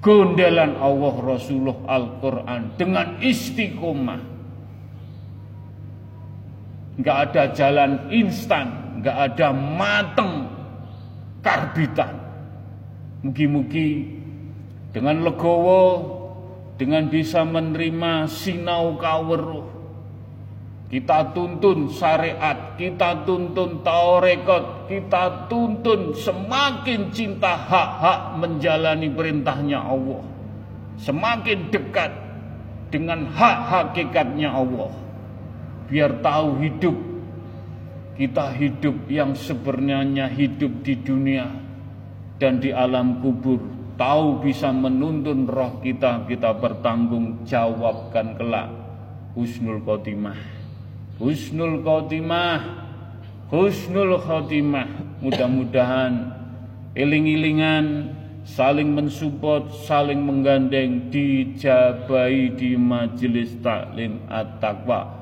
[0.02, 4.31] gondelan Allah Rasulullah Al-Quran dengan istiqomah
[7.02, 10.46] nggak ada jalan instan nggak ada mateng
[11.42, 12.14] karbitan.
[13.26, 14.06] Mugi-mugi
[14.94, 15.82] dengan legowo,
[16.78, 19.66] dengan bisa menerima sinau kaweruh,
[20.90, 30.22] kita tuntun syariat, kita tuntun taurekot, kita tuntun semakin cinta hak-hak menjalani perintahnya Allah.
[31.02, 32.12] Semakin dekat
[32.94, 35.01] dengan hak hakikatnya Allah.
[35.88, 36.96] Biar tahu hidup.
[38.12, 41.48] Kita hidup yang sebenarnya hidup di dunia
[42.36, 43.58] dan di alam kubur.
[43.96, 48.68] Tahu bisa menuntun roh kita, kita bertanggung jawabkan kelak.
[49.32, 50.36] Husnul khotimah.
[51.16, 52.60] Husnul khotimah.
[53.48, 54.88] Husnul khotimah.
[55.22, 56.34] Mudah-mudahan
[56.98, 58.10] Iling-ilingan
[58.42, 65.21] Saling mensupport Saling menggandeng Dijabai di majelis taklim At-Taqwa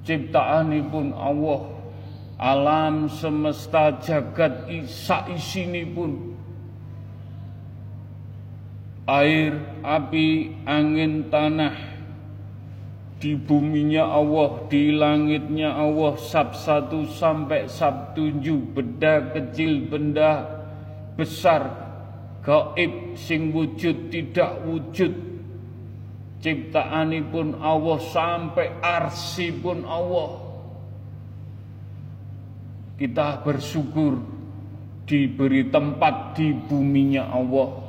[0.04, 1.72] ciptaanipun Allah.
[2.36, 6.36] Alam semesta jagat isa isinipun.
[9.08, 11.80] Air, api, angin, tanah,
[13.16, 20.44] di buminya Allah, di langitnya Allah, sab satu sampai sab tujuh, benda kecil, benda
[21.16, 21.85] besar,
[22.46, 25.10] gaib, sing wujud, tidak wujud,
[26.38, 30.46] ciptaanipun Allah sampai arsipun Allah.
[32.96, 34.22] Kita bersyukur
[35.04, 37.82] diberi tempat di buminya Allah.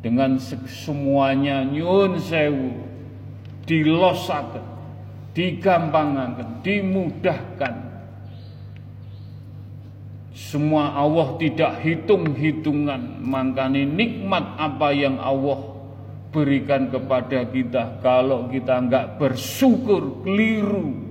[0.00, 2.70] Dengan semuanya nyun sewu
[3.66, 4.62] dilosakan
[5.34, 7.95] digampangkan dimudahkan
[10.36, 13.24] semua Allah tidak hitung-hitungan.
[13.24, 15.64] Makanya nikmat apa yang Allah
[16.28, 18.04] berikan kepada kita.
[18.04, 21.08] Kalau kita enggak bersyukur keliru.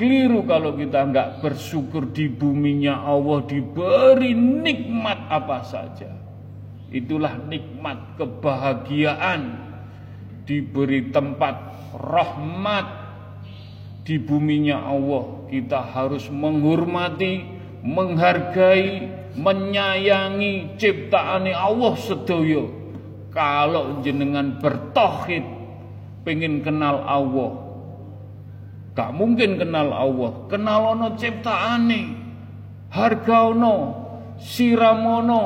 [0.00, 6.08] Keliru kalau kita enggak bersyukur di buminya Allah diberi nikmat apa saja.
[6.88, 9.68] Itulah nikmat kebahagiaan.
[10.48, 11.60] Diberi tempat
[11.92, 12.99] rahmat
[14.04, 15.48] di buminya Allah.
[15.50, 17.42] Kita harus menghormati,
[17.82, 22.70] menghargai, menyayangi ciptaan Allah sedoyo.
[23.30, 25.46] Kalau jenengan bertohid,
[26.26, 27.50] pengen kenal Allah,
[28.98, 30.30] gak mungkin kenal Allah.
[30.50, 32.02] Kenal ono ciptaane,
[32.90, 33.74] harga ono,
[34.34, 35.42] siramono,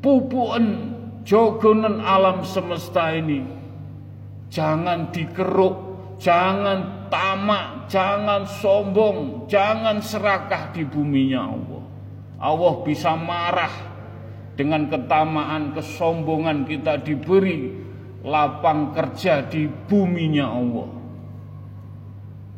[0.00, 3.44] pupuan jogonan alam semesta ini
[4.48, 5.89] jangan dikeruk
[6.20, 11.82] jangan tamak jangan sombong jangan serakah di buminya Allah.
[12.40, 13.74] Allah bisa marah
[14.54, 17.72] dengan ketamaan kesombongan kita diberi
[18.22, 20.90] lapang kerja di buminya Allah.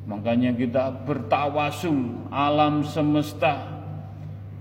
[0.03, 3.72] Makanya kita bertawasul alam semesta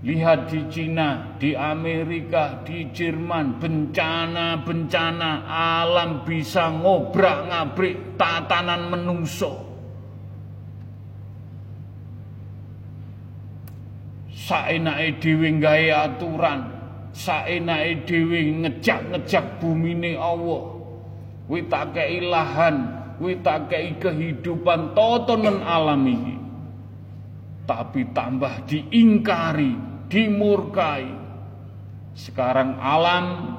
[0.02, 9.62] Lihat di Cina, di Amerika, di Jerman, bencana-bencana alam bisa ngobrak-ngabrik tatanan menungso.
[14.34, 16.60] Saenake dhewe gawe aturan,
[17.14, 20.82] saenake dhewe ngejak-ngejak bumine Allah.
[21.46, 22.76] Kuwi tak kei lahan,
[23.22, 26.42] kuwi tak kei kehidupan alam ini.
[27.70, 31.08] Tapi tambah diingkari, dimurkai.
[32.12, 33.56] Sekarang alam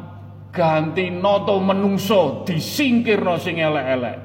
[0.53, 4.17] ganti noto menungso disingkirno sing elek-elek.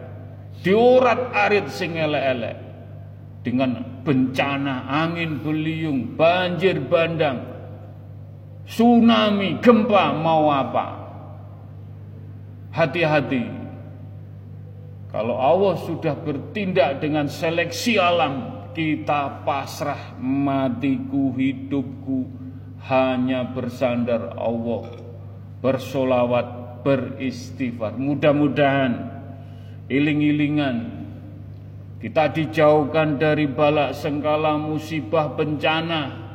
[0.60, 2.68] Diorat-arit sing elek-elek.
[3.40, 7.40] Dengan bencana angin beliung, banjir bandang,
[8.68, 10.86] tsunami, gempa mau apa?
[12.76, 13.56] Hati-hati.
[15.08, 22.30] Kalau Allah sudah bertindak dengan seleksi alam, kita pasrah matiku hidupku
[22.86, 25.02] hanya bersandar Allah
[25.58, 27.98] bersolawat beristighfar.
[27.98, 29.18] Mudah-mudahan
[29.90, 30.94] iling-ilingan
[31.98, 36.30] kita dijauhkan dari balak sengkala musibah bencana.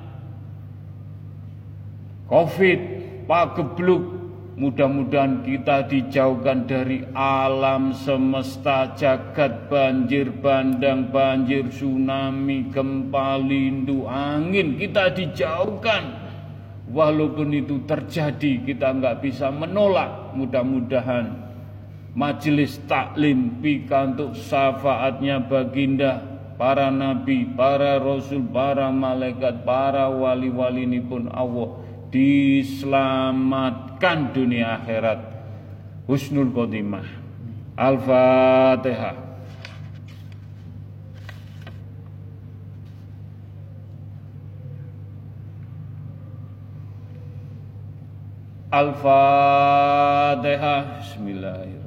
[2.28, 2.80] Covid
[3.24, 4.23] pagebluk
[4.54, 14.78] Mudah-mudahan kita dijauhkan dari alam semesta jagat banjir bandang, banjir tsunami, gempa lindu, angin.
[14.78, 16.24] Kita dijauhkan.
[16.94, 21.32] walaupun itu terjadi kita nggak bisa menolak mudah-mudahan
[22.14, 26.22] majelis taklim pikantuk syafaatnya baginda
[26.54, 31.82] para nabi, para rasul, para malaikat, para wali-wali ini pun Allah
[32.14, 35.34] diselamatkan dunia akhirat.
[36.06, 37.10] Husnul khotimah.
[37.74, 39.34] Al-fatihah.
[48.74, 50.98] Al-Fatihah.
[51.02, 51.83] Bismillahirrahmanirrahim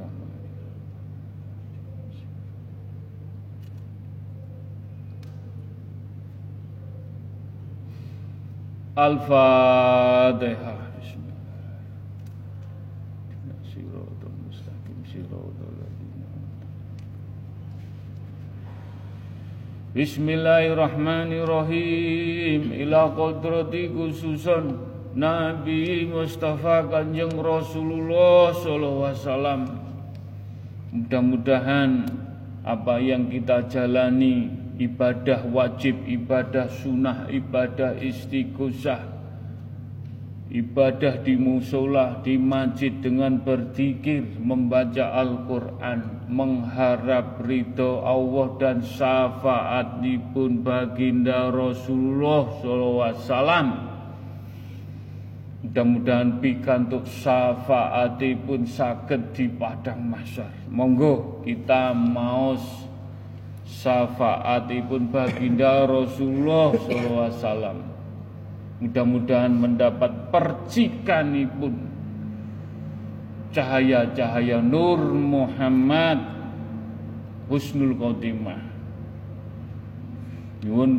[8.96, 10.88] Al-Fatihah
[19.96, 22.68] Bismillahirrahmanirrahim.
[22.72, 24.76] Ila qadrati khususan
[25.16, 29.64] Nabi Mustafa Kanjeng Rasulullah SAW
[30.92, 32.04] Mudah-mudahan
[32.64, 39.16] apa yang kita jalani ibadah wajib, ibadah sunnah, ibadah istiqosah
[40.56, 50.62] ibadah di musola, di masjid dengan berzikir, membaca Al-Quran, mengharap ridho Allah dan syafaat pun
[50.62, 53.68] baginda Rasulullah SAW.
[55.66, 57.10] Mudah-mudahan pikantuk
[58.46, 60.52] pun sakit di padang masyar.
[60.70, 62.54] Monggo kita mau
[64.86, 67.82] pun baginda Rasulullah SAW.
[68.76, 71.74] Mudah-mudahan mendapat percikan pun
[73.50, 76.20] cahaya-cahaya Nur Muhammad
[77.50, 78.62] Husnul Khotimah.
[80.62, 80.98] Nyuwun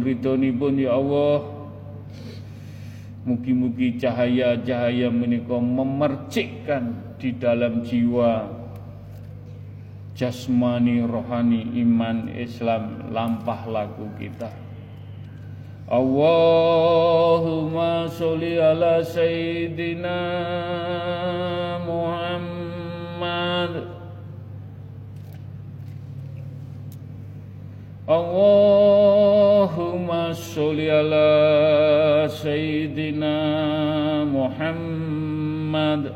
[0.57, 1.57] pun ya Allah
[3.27, 8.47] Mugi-mugi cahaya-cahaya menika memercikkan di dalam jiwa
[10.17, 14.49] jasmani, rohani, iman, Islam lampah laku kita.
[15.87, 20.19] Allahumma sholli ala sayyidina
[21.87, 23.87] Muhammad
[28.07, 36.15] Allahumma sholli ala Sayyidina Muhammad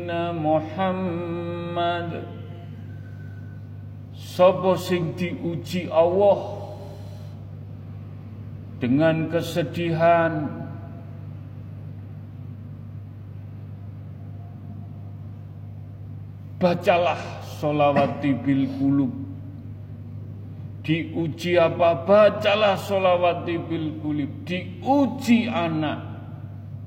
[0.00, 2.24] Sayyidina Muhammad.
[4.16, 6.40] Sopo sing diuji Allah
[8.80, 10.32] dengan kesedihan?
[16.60, 17.16] Bacalah
[17.56, 19.12] solawati bil kulub
[20.84, 22.04] Diuji apa?
[22.04, 26.00] Bacalah solawati bil kulub Diuji anak.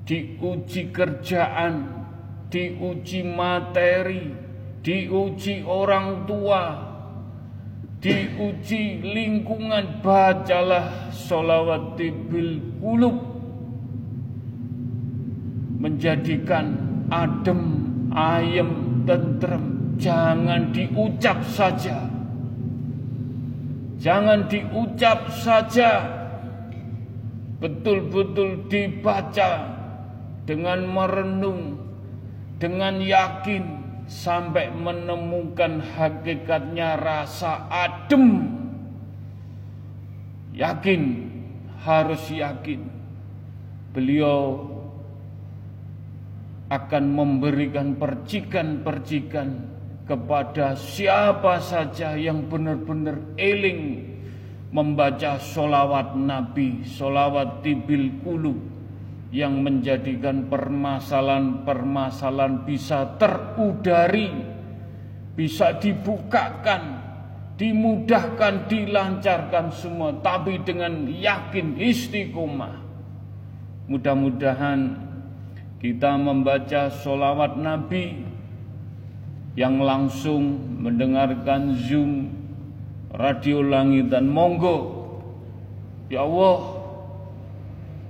[0.06, 2.03] Diuji kerjaan.
[2.54, 4.30] Diuji materi.
[4.86, 6.78] Diuji orang tua.
[7.98, 10.06] Diuji lingkungan.
[10.06, 13.18] Bacalah sholawat bil kulub.
[15.82, 16.78] Menjadikan
[17.10, 17.62] adem,
[18.14, 19.98] ayem, tentrem.
[19.98, 22.14] Jangan diucap saja
[24.04, 26.04] Jangan diucap saja,
[27.64, 29.64] betul-betul dibaca
[30.44, 31.83] dengan merenung,
[32.58, 33.64] dengan yakin
[34.08, 38.52] sampai menemukan hakikatnya rasa adem.
[40.54, 41.02] Yakin,
[41.82, 42.86] harus yakin.
[43.94, 44.70] Beliau
[46.70, 49.50] akan memberikan percikan-percikan
[50.04, 54.14] kepada siapa saja yang benar-benar eling
[54.74, 58.73] membaca solawat Nabi, solawat tibil kulu
[59.34, 64.30] yang menjadikan permasalahan-permasalahan bisa terudari,
[65.34, 67.02] bisa dibukakan,
[67.58, 72.78] dimudahkan, dilancarkan semua, tapi dengan yakin istiqomah.
[73.90, 75.02] Mudah-mudahan
[75.82, 78.22] kita membaca solawat Nabi
[79.58, 82.30] yang langsung mendengarkan Zoom
[83.18, 84.94] Radio Langit dan monggo
[86.10, 86.83] ya Allah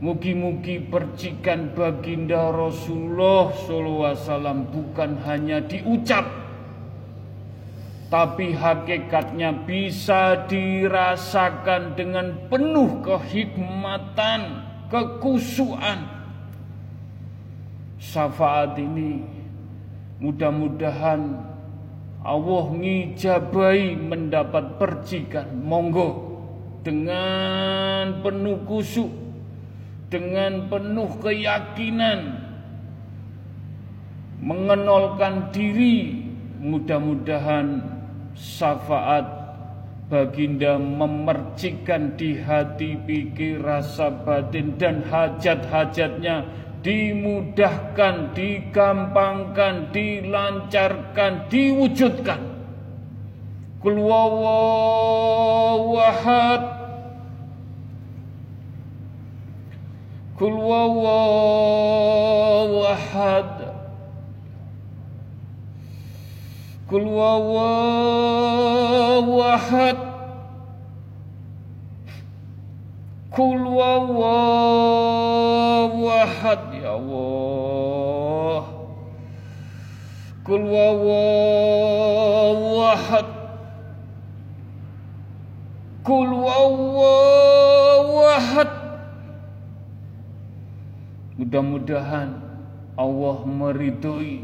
[0.04, 6.28] mugi-mugi percikan baginda Rasulullah SAW bukan hanya diucap
[8.12, 14.62] tapi hakikatnya bisa dirasakan dengan penuh kehikmatan,
[14.94, 16.06] kekusuan.
[17.98, 19.34] Syafaat ini
[20.24, 21.36] Mudah-mudahan
[22.24, 25.52] Allah ngijabai mendapat percikan.
[25.52, 26.32] Monggo.
[26.80, 29.23] Dengan penuh kusuk
[30.14, 32.38] dengan penuh keyakinan
[34.46, 36.22] mengenolkan diri
[36.62, 37.82] mudah-mudahan
[38.38, 39.26] syafaat
[40.14, 46.46] baginda memercikan di hati pikir rasa batin dan hajat-hajatnya
[46.86, 52.42] dimudahkan, digampangkan, dilancarkan, diwujudkan.
[60.34, 60.98] Kul wawahad
[66.90, 68.58] Kul wawahad
[73.30, 78.66] Kul wawahad Kul wawahad ya Allah
[80.42, 81.38] Kul wawahad
[86.02, 87.33] Kul wawahad
[91.54, 92.34] Mudah-mudahan
[92.98, 94.42] Allah meridhoi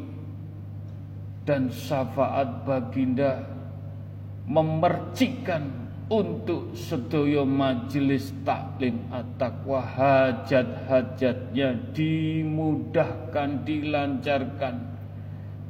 [1.41, 3.49] dan syafaat baginda
[4.45, 9.81] memercikan untuk sedaya majelis taklim at-taqwa.
[9.89, 14.75] Hajat-hajatnya dimudahkan dilancarkan.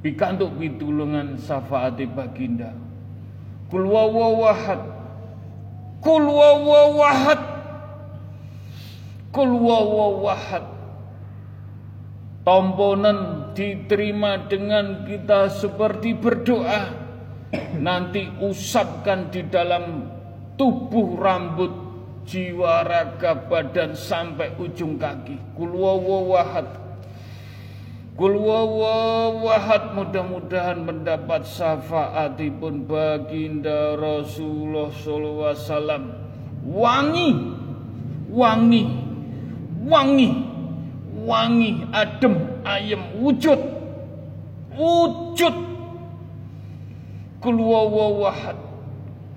[0.03, 2.75] Pikantuk pitulungan syafaat baginda.
[3.71, 4.83] Kul wawahad
[6.03, 7.41] kul wawahad
[9.31, 10.78] kul wawahad
[12.49, 16.81] tomponan diterima dengan kita seperti berdoa.
[17.77, 20.09] Nanti usapkan di dalam
[20.57, 21.69] tubuh rambut
[22.25, 25.53] jiwa raga badan sampai ujung kaki.
[25.53, 26.65] Kul wawahad
[28.17, 36.17] Kul wawahad mudah-mudahan mendapat syafaatipun baginda Rasulullah wasallam.
[36.65, 37.29] Wangi,
[38.33, 38.83] wangi,
[39.85, 40.29] wangi,
[41.30, 43.61] wangi, adem, ayem, wujud,
[44.73, 45.57] wujud.
[47.39, 48.57] Kul wawahad,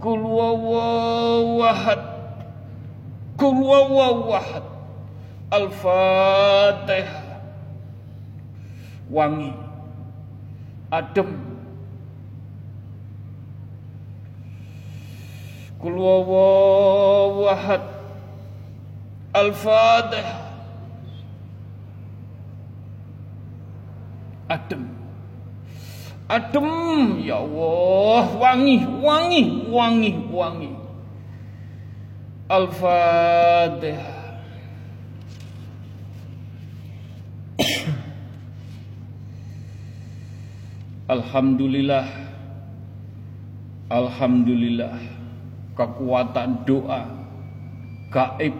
[0.00, 2.02] kul wawahad,
[3.36, 4.64] kul wawahad.
[5.52, 7.44] Al-Fatihah
[9.12, 9.52] wangi,
[10.88, 11.30] adem.
[15.76, 17.84] Kul wahad
[19.32, 20.41] Al-Fatihah.
[24.52, 24.84] Adem.
[26.28, 26.68] Adem
[27.24, 29.42] ya Allah, wangi, wangi,
[29.72, 30.70] wangi, wangi.
[32.52, 34.20] Al-Fatihah.
[41.12, 42.08] Alhamdulillah
[43.92, 44.96] Alhamdulillah
[45.76, 47.04] Kekuatan doa
[48.08, 48.56] Gaib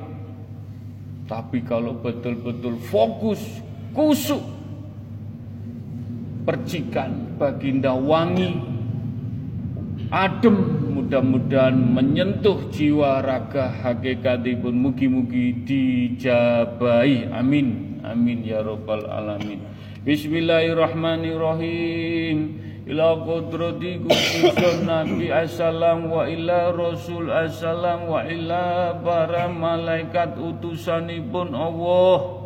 [1.25, 3.41] Tapi kalau betul-betul fokus
[3.97, 4.52] Kusuk
[6.43, 8.51] Percikan Baginda wangi.
[10.11, 18.03] Adem Mudah-mudahan menyentuh jiwa raga Hakikatipun mugi-mugi dijabai Amin.
[18.03, 19.63] Amin ya robbal alamin.
[20.03, 22.59] Bismillahirrahmanirrahim.
[22.91, 32.42] Ila qudrati khususun Nabi assalam wa ila Rasul assalam wa ila para malaikat utusanipun Allah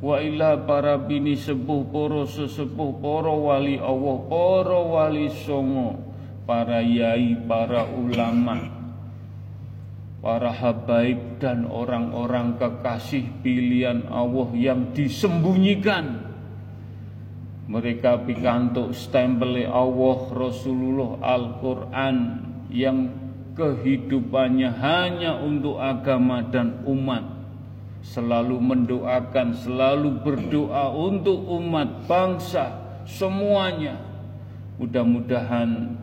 [0.00, 6.00] wa ila para bini sepuh para sesepuh para wali Allah para wali songo
[6.48, 8.80] para yai para ulama
[10.20, 16.28] para habaib dan orang-orang kekasih pilihan Allah yang disembunyikan.
[17.70, 22.16] Mereka pikantuk stempel Allah Rasulullah Al-Quran
[22.68, 23.08] yang
[23.56, 27.39] kehidupannya hanya untuk agama dan umat
[28.00, 32.72] selalu mendoakan selalu berdoa untuk umat bangsa
[33.04, 34.00] semuanya
[34.80, 36.00] mudah-mudahan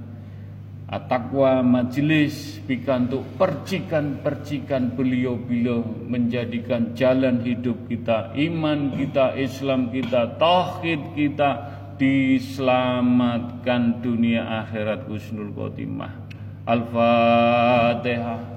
[0.88, 11.76] Atakwa majelis pikantuk percikan-percikan beliau-beliau menjadikan jalan hidup kita, iman kita, Islam kita, tauhid kita
[12.00, 16.16] diselamatkan dunia akhirat husnul khotimah.
[16.64, 18.57] Al-Fatihah.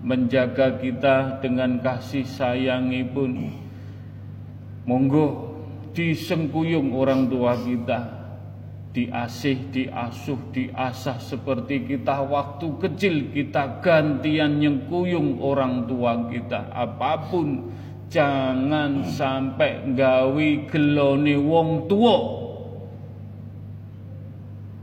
[0.00, 3.52] Menjaga kita dengan kasih sayangi pun
[4.88, 5.52] monggo
[5.92, 8.17] disengkuyung orang tua kita
[8.98, 16.74] diasih, diasuh, diasah seperti kita waktu kecil kita gantian nyengkuyung orang tua kita.
[16.74, 17.70] Apa pun
[18.10, 22.16] jangan sampai gawi gelone wong tua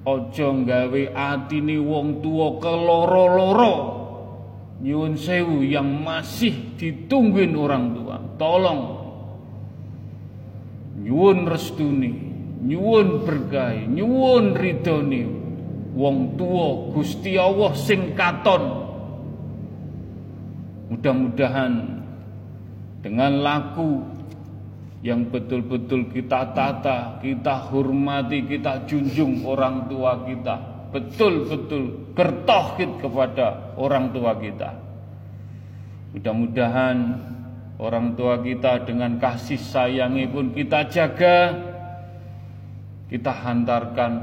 [0.05, 3.75] ojo gawe atine wong tua keloro-loro.
[4.79, 8.81] Nyuwun sewu yang masih ditungguin orang tua tolong.
[11.03, 15.23] Nyuwun restuni nyuwun berkahi nyuwun ridhoni.
[15.95, 18.63] Wong tua Gusti Allah sing katon.
[20.91, 22.03] Mudah-mudahan
[22.99, 24.03] dengan laku
[24.99, 34.15] yang betul-betul kita tata, kita hormati, kita junjung orang tua kita betul-betul bertauhid kepada orang
[34.15, 34.71] tua kita.
[36.15, 36.97] Mudah-mudahan
[37.75, 41.51] orang tua kita dengan kasih sayangi pun kita jaga,
[43.05, 44.13] kita hantarkan,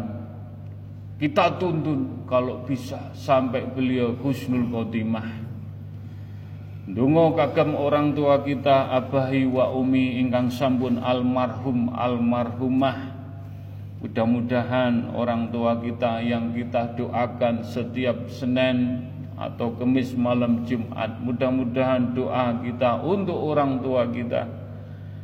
[1.23, 5.43] kita tuntun kalau bisa sampai beliau husnul khotimah.
[6.83, 13.23] Dungo kagem orang tua kita abahi wa umi ingkang sampun almarhum almarhumah
[14.03, 19.07] Mudah-mudahan orang tua kita yang kita doakan setiap Senin
[19.39, 24.62] atau Kemis malam Jumat Mudah-mudahan doa kita untuk orang tua kita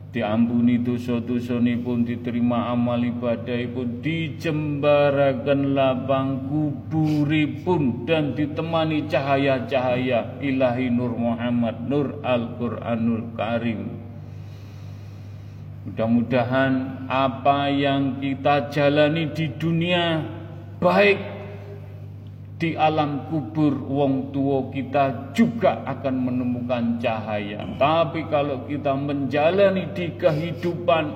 [0.08, 12.24] diampuni dosa-dosanipun diterima amal ibadahipun dijembaraken lapang kuburipun dan ditemani cahaya-cahaya ilahi Nur Muhammad Nur
[12.24, 13.80] Al-Qur'anul Karim.
[15.88, 20.20] Mudah-mudahan apa yang kita jalani di dunia
[20.80, 21.37] baik
[22.58, 27.62] di alam kubur wong tua kita juga akan menemukan cahaya.
[27.78, 31.06] Tapi kalau kita menjalani di kehidupan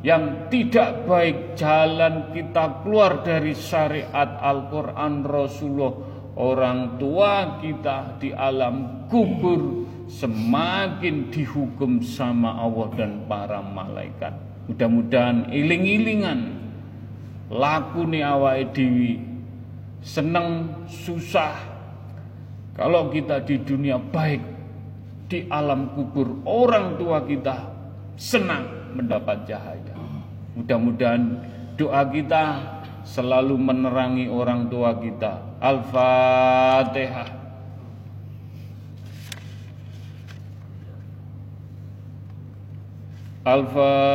[0.00, 5.94] yang tidak baik, jalan kita keluar dari syariat Al-Quran Rasulullah,
[6.40, 14.32] orang tua kita di alam kubur semakin dihukum sama Allah dan para malaikat.
[14.72, 16.56] Mudah-mudahan iling-ilingan
[17.52, 19.35] laku ni awake dewi
[20.02, 21.54] senang, susah.
[22.76, 24.42] Kalau kita di dunia baik,
[25.26, 27.66] di alam kubur orang tua kita
[28.14, 29.94] senang mendapat cahaya.
[30.56, 31.22] Mudah-mudahan
[31.76, 32.62] doa kita
[33.04, 35.60] selalu menerangi orang tua kita.
[35.60, 37.28] Al-Fatihah.
[43.46, 44.06] Al-Fatihah.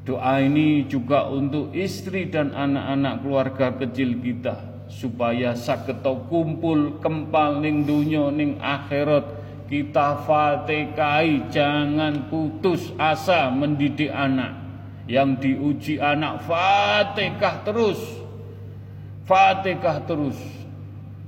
[0.04, 7.88] Doa ini juga untuk istri dan anak-anak keluarga kecil kita supaya saketo kumpul kempal ning
[7.88, 9.42] dunya ning akhirat.
[9.64, 14.60] Kita fatihai jangan putus asa mendidik anak.
[15.08, 18.00] Yang diuji anak fatihah terus.
[19.24, 20.36] Fatihah terus.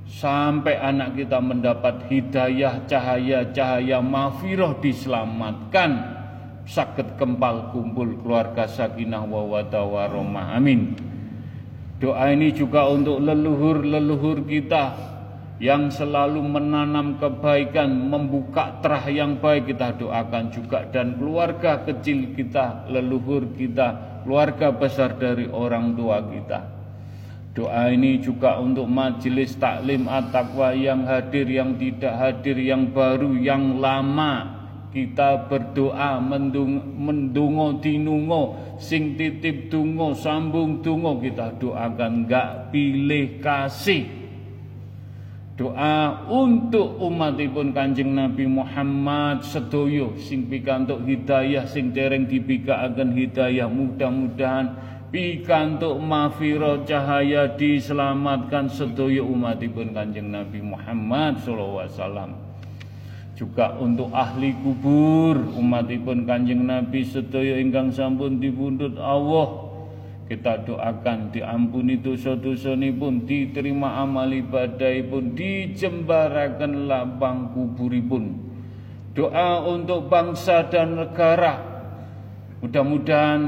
[0.04, 6.15] Sampai anak kita mendapat hidayah cahaya-cahaya mafiroh diselamatkan
[6.66, 10.98] sakit kempal kumpul keluarga sakinah wa warahmah amin.
[11.96, 14.92] Doa ini juga untuk leluhur-leluhur kita
[15.56, 20.84] yang selalu menanam kebaikan, membuka terah yang baik kita doakan juga.
[20.92, 26.60] Dan keluarga kecil kita, leluhur kita, keluarga besar dari orang tua kita.
[27.56, 33.80] Doa ini juga untuk majelis taklim at-taqwa yang hadir, yang tidak hadir, yang baru, yang
[33.80, 34.55] lama,
[34.96, 44.08] kita berdoa mendung, mendungo dinungo sing titip dungo sambung dungo kita doakan gak pilih kasih.
[45.56, 54.76] Doa untuk umatipun kanjeng Nabi Muhammad sedoyo sing pikantuk hidayah sing dereng akan hidayah mudah-mudahan
[55.08, 62.45] pikantuk mafiro cahaya diselamatkan sedoyo umatipun kanjeng Nabi Muhammad sallallahu alaihi wasallam
[63.36, 65.36] juga untuk ahli kubur.
[65.54, 69.68] Umatipun kanjeng Nabi sedaya ingkang sampun dibundut Allah.
[70.26, 78.34] Kita doakan diampuni dosa-dosa pun diterima amal ibadah pun dijembarakan lapang kuburipun.
[79.14, 81.62] Doa untuk bangsa dan negara.
[82.58, 83.40] Mudah-mudahan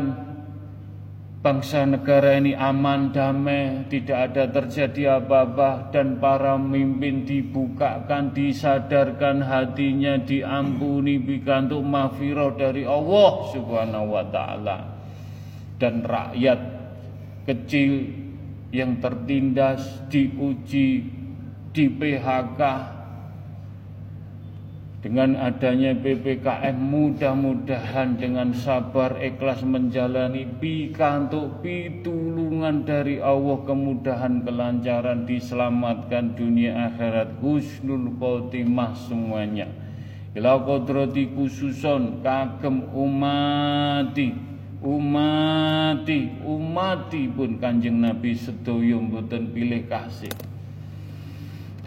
[1.39, 10.19] bangsa negara ini aman, damai, tidak ada terjadi apa-apa dan para pemimpin dibukakan, disadarkan hatinya,
[10.19, 14.79] diampuni, bikantuk mafiroh dari Allah subhanahu wa ta'ala.
[15.79, 16.61] Dan rakyat
[17.47, 17.93] kecil
[18.75, 21.07] yang tertindas, diuji,
[21.71, 22.61] di PHK,
[24.99, 36.35] dengan adanya PPKM mudah-mudahan dengan sabar ikhlas menjalani pikantuk pitulungan dari Allah kemudahan kelancaran diselamatkan
[36.35, 39.71] dunia akhirat husnul khotimah semuanya.
[40.35, 44.35] Ila kodrati khususon kagem umati
[44.83, 50.31] umati umati pun kanjeng Nabi sedoyo mboten pilih kasih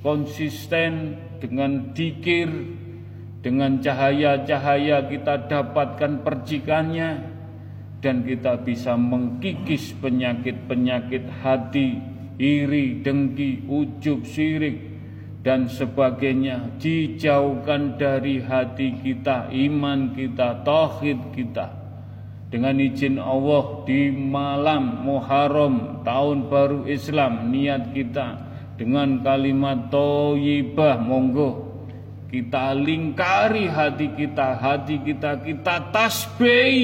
[0.04, 2.83] konsisten dengan dikir
[3.44, 7.28] dengan cahaya-cahaya kita dapatkan percikannya
[8.00, 12.00] dan kita bisa mengkikis penyakit-penyakit hati,
[12.40, 14.80] iri, dengki, ujub, sirik
[15.44, 21.68] dan sebagainya dijauhkan dari hati kita, iman kita, tauhid kita.
[22.48, 28.40] Dengan izin Allah di malam Muharram tahun baru Islam niat kita
[28.80, 31.73] dengan kalimat thayyibah monggo
[32.34, 36.74] kita lingkari hati kita, hati kita kita tasbih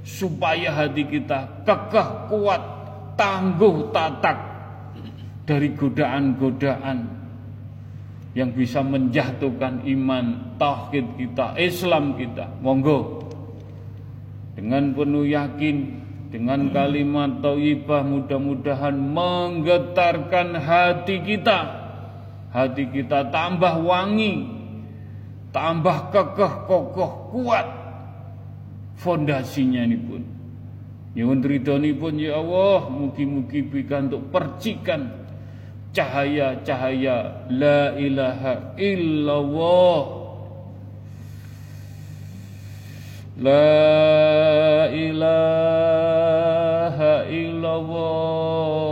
[0.00, 2.62] supaya hati kita kekeh kuat,
[3.20, 4.40] tangguh tatak
[5.44, 6.98] dari godaan-godaan
[8.32, 12.48] yang bisa menjatuhkan iman, tauhid kita, Islam kita.
[12.64, 13.28] Monggo
[14.56, 15.76] dengan penuh yakin
[16.32, 21.84] dengan kalimat thayyibah mudah-mudahan menggetarkan hati kita.
[22.52, 24.61] Hati kita tambah wangi,
[25.52, 27.68] tambah kekeh kokoh kuat
[28.96, 30.22] fondasinya ini pun.
[31.12, 35.12] Nyuwun ridhoni pun ya Allah mugi-mugi untuk percikan
[35.92, 40.24] cahaya-cahaya la ilaha illallah.
[43.36, 45.92] La ilaha
[47.28, 48.91] illallah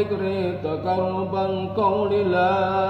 [0.00, 2.89] ذكر تقربا قول لا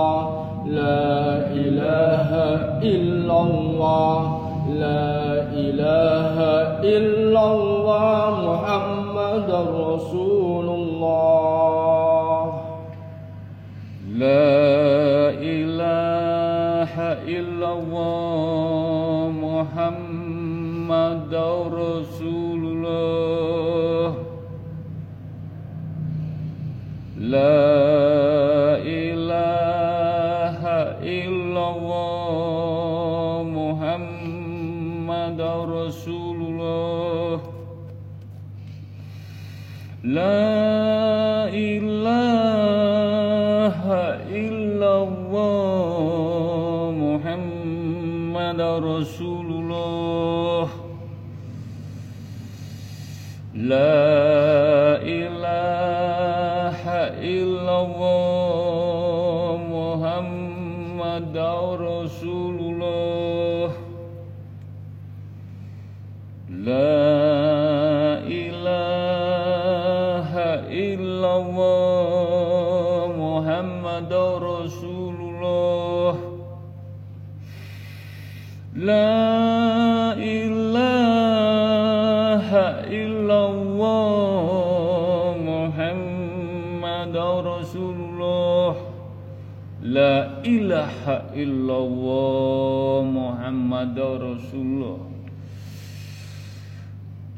[91.01, 95.01] Ilaha illallah Muhammad Rasulullah.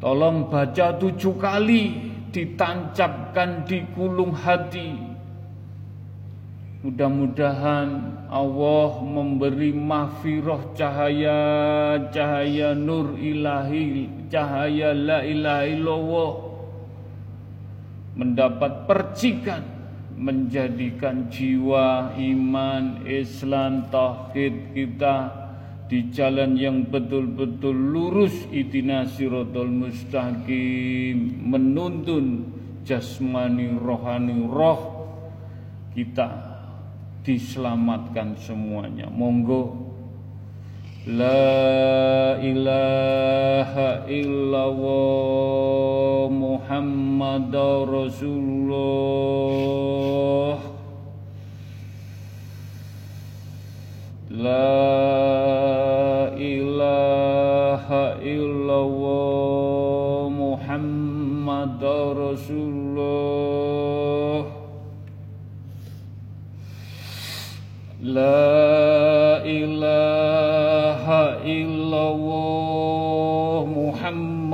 [0.04, 5.14] Tolong baca tujuh kali Ditancapkan di kulung hati.
[6.84, 7.90] Mudah-mudahan
[8.28, 11.40] Allah memberi mahfirah cahaya
[12.10, 16.32] Cahaya nur ilahi Cahaya la ilaha illallah.
[18.18, 19.73] Mendapat percikan
[20.24, 25.16] Menjadikan jiwa, iman, Islam, tauhid kita
[25.92, 28.32] di jalan yang betul-betul lurus.
[28.56, 31.44] Itina sirotol mustaqim.
[31.44, 32.56] Menuntun
[32.88, 34.82] jasmani rohani roh
[35.92, 36.30] kita
[37.24, 39.08] diselamatkan semuanya.
[39.12, 39.93] Monggo
[41.04, 44.72] La ilaha illallah
[46.32, 48.80] Muhammad Rasulullah.
[54.32, 61.84] La ilaha illallah Muhammad
[62.16, 64.48] Rasulullah.
[68.00, 68.63] La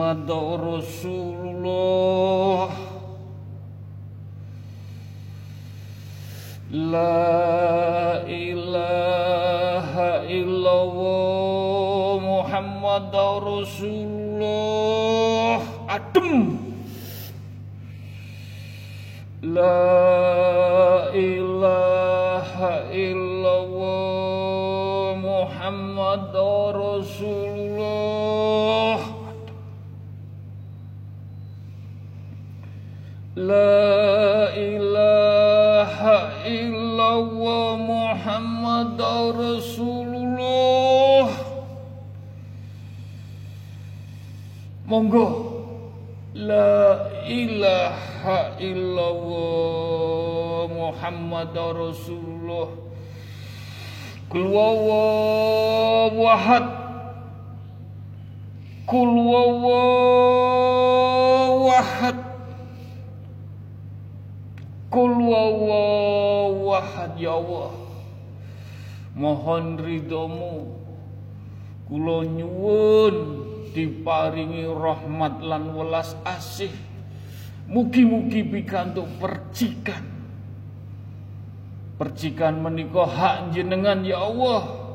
[0.10, 2.74] Muhammad Rasulullah.
[6.74, 13.14] La ilaha illallah Muhammad
[13.54, 15.62] Rasulullah.
[15.86, 16.58] Adem.
[19.46, 24.42] La ilaha illallah
[25.22, 26.34] Muhammad
[33.50, 39.02] La ilaha illallah Muhammad
[39.42, 41.34] Rasulullah.
[44.86, 45.58] Monggo.
[46.38, 52.70] La ilaha illallah Muhammad Rasulullah.
[54.30, 56.70] Kul wawahad
[58.86, 61.19] Kul wawahad
[64.90, 67.74] Kul wawahad ya Allah.
[69.14, 70.54] Mohon ridhomu.
[71.86, 73.16] Kulo nyuwun
[73.74, 76.74] diparingi rahmat lan welas asih.
[77.70, 80.02] Mugi-mugi pikantuk percikan.
[82.02, 84.90] Percikan menika hak jenengan ya Allah.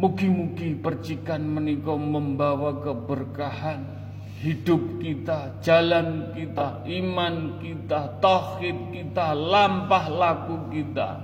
[0.00, 4.01] Mugi-mugi percikan menika membawa keberkahan
[4.42, 11.22] hidup kita, jalan kita, iman kita, tauhid kita, lampah laku kita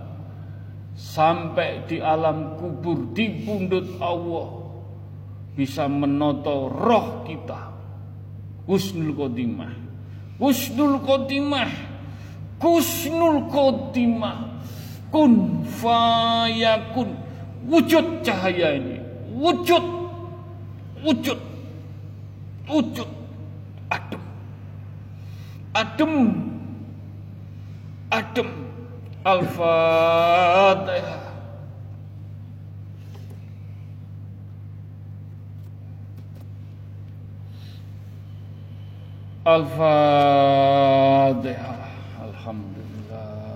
[0.94, 4.48] sampai di alam kubur di pundut Allah
[5.58, 7.74] bisa menoto roh kita.
[8.70, 9.74] Husnul khotimah.
[10.38, 11.70] Husnul khotimah.
[12.62, 14.62] Husnul khotimah.
[15.10, 17.18] Kun fayakun.
[17.66, 19.02] Wujud cahaya ini.
[19.34, 19.82] Wujud.
[21.02, 21.47] Wujud
[22.68, 23.08] wujud
[23.90, 24.20] adem.
[25.74, 26.34] Adem.
[28.10, 28.46] Adem.
[29.24, 31.28] Al-fatihah.
[39.44, 40.68] Al-fatihah
[42.20, 43.48] alhamdulillah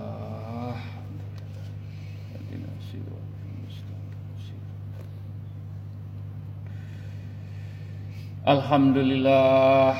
[8.43, 9.95] Alhamdulillah.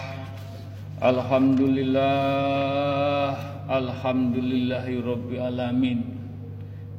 [0.99, 3.31] Alhamdulillah.
[3.71, 4.99] Alhamdulillahi
[5.39, 6.03] Alamin.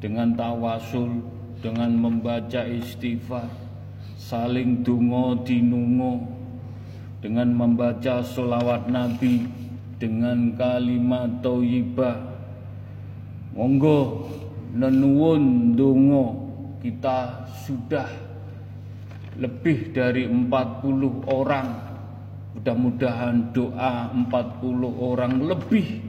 [0.01, 1.21] Dengan tawasul
[1.61, 3.45] Dengan membaca istighfar
[4.17, 6.25] Saling dungo dinungo.
[7.21, 9.45] Dengan membaca solawat Nabi
[10.01, 12.25] Dengan kalimat toyibah
[13.53, 14.33] Monggo
[14.73, 16.41] nenuwun dungo.
[16.81, 18.34] Kita sudah
[19.39, 21.69] lebih dari 40 orang.
[22.55, 26.01] Mudah-mudahan doa 40 orang lebih.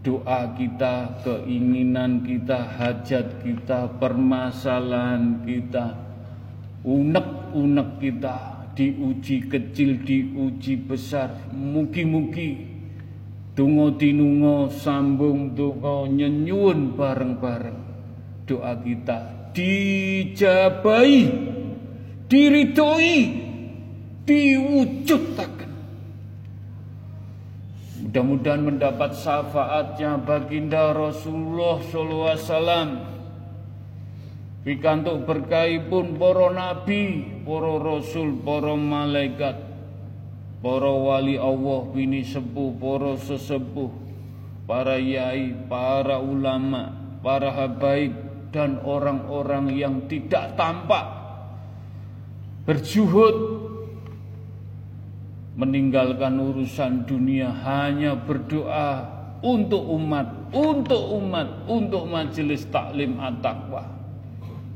[0.00, 5.92] Doa kita, keinginan kita, hajat kita, permasalahan kita,
[6.88, 8.36] unek-unek kita
[8.72, 12.70] diuji kecil, diuji besar, mugi-mugi
[13.50, 17.80] Tungo tinungo sambung tungo nyenyun bareng-bareng.
[18.48, 21.28] Doa kita dijabai
[22.30, 23.18] diridoi
[24.22, 25.60] diwujudkan
[28.10, 32.88] mudah-mudahan mendapat syafaatnya baginda Rasulullah sallallahu alaihi wasallam.
[34.60, 39.56] Pikantuk berkahipun para nabi para rasul para malaikat
[40.60, 43.88] para wali Allah bini sepuh, para sesepuh,
[44.68, 46.92] para yai, para ulama,
[47.24, 48.12] para habaib
[48.52, 51.19] dan orang-orang yang tidak tampak
[52.64, 53.36] berjuhud.
[55.60, 59.04] Meninggalkan urusan dunia hanya berdoa
[59.44, 63.84] untuk umat, untuk umat, untuk majelis taklim at-taqwa.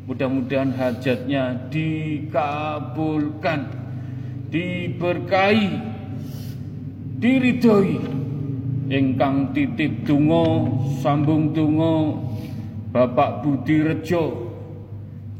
[0.04, 3.64] Mudah-mudahan hajatnya dikabulkan
[4.52, 5.80] diberkahi
[7.16, 7.96] diridhoi.
[8.84, 10.68] Ingkang titip donga
[11.00, 12.20] sambung donga
[12.92, 14.43] Bapak Budi Rejo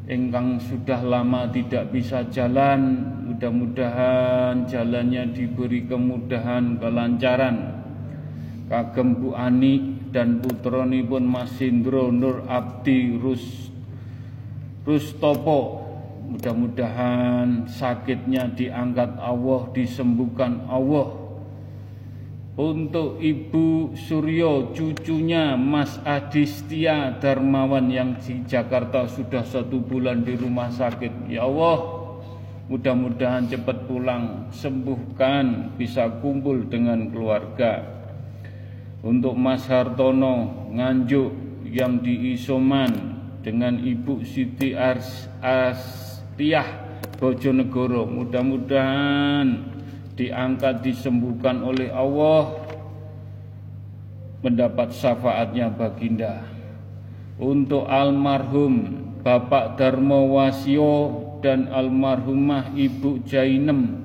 [0.04, 7.84] ingkang sudah lama tidak bisa jalan mudah-mudahan jalannya diberi kemudahan kelancaran
[8.68, 13.72] kagem Bu Ani dan putronipun Mas Indro Nur Abdi Rus
[14.84, 15.84] Rustopo
[16.24, 21.23] Mudah-mudahan sakitnya diangkat Allah, disembuhkan Allah.
[22.54, 30.70] Untuk Ibu Suryo, cucunya Mas Adistia Darmawan yang di Jakarta sudah satu bulan di rumah
[30.70, 31.26] sakit.
[31.26, 31.82] Ya Allah,
[32.70, 37.82] mudah-mudahan cepat pulang, sembuhkan, bisa kumpul dengan keluarga.
[39.02, 41.34] Untuk Mas Hartono Nganjuk
[41.66, 46.86] yang di Isoman dengan Ibu Siti Ars, As Tiah
[47.18, 49.73] Bojonegoro mudah-mudahan
[50.14, 52.54] diangkat disembuhkan oleh Allah
[54.42, 56.46] mendapat syafaatnya baginda.
[57.34, 64.04] Untuk almarhum Bapak Darmo Wasio dan almarhumah Ibu Jainem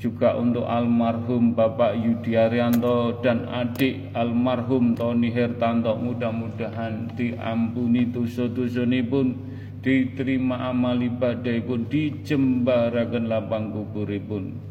[0.00, 9.36] juga untuk almarhum Bapak Yudi Arianto dan adik almarhum Tony Hertanto mudah-mudahan diampuni dosa-dosa pun
[9.84, 14.69] diterima amal ibadah pun dijembarakan lapang kuburipun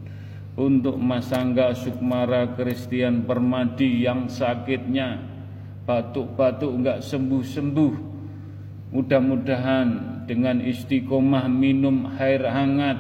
[0.60, 5.16] untuk Mas Angga Sukmara Kristian Permadi yang sakitnya.
[5.88, 7.94] Batuk-batuk enggak sembuh-sembuh.
[8.92, 9.88] Mudah-mudahan
[10.28, 13.00] dengan istiqomah minum air hangat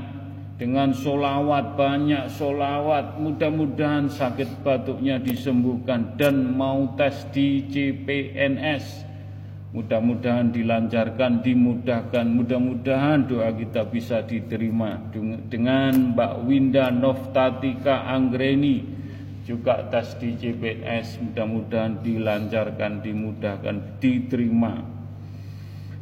[0.55, 6.15] dengan solawat banyak solawat mudah-mudahan sakit batuknya disembuhkan.
[6.15, 9.08] Dan mau tes di CPNS
[9.69, 14.97] Mudah-mudahan dilancarkan, dimudahkan, mudah-mudahan doa kita bisa diterima
[15.45, 18.81] dengan Mbak Winda Noftatika Anggreni
[19.45, 24.73] juga tes di CPNS mudah-mudahan dilancarkan, dimudahkan, diterima.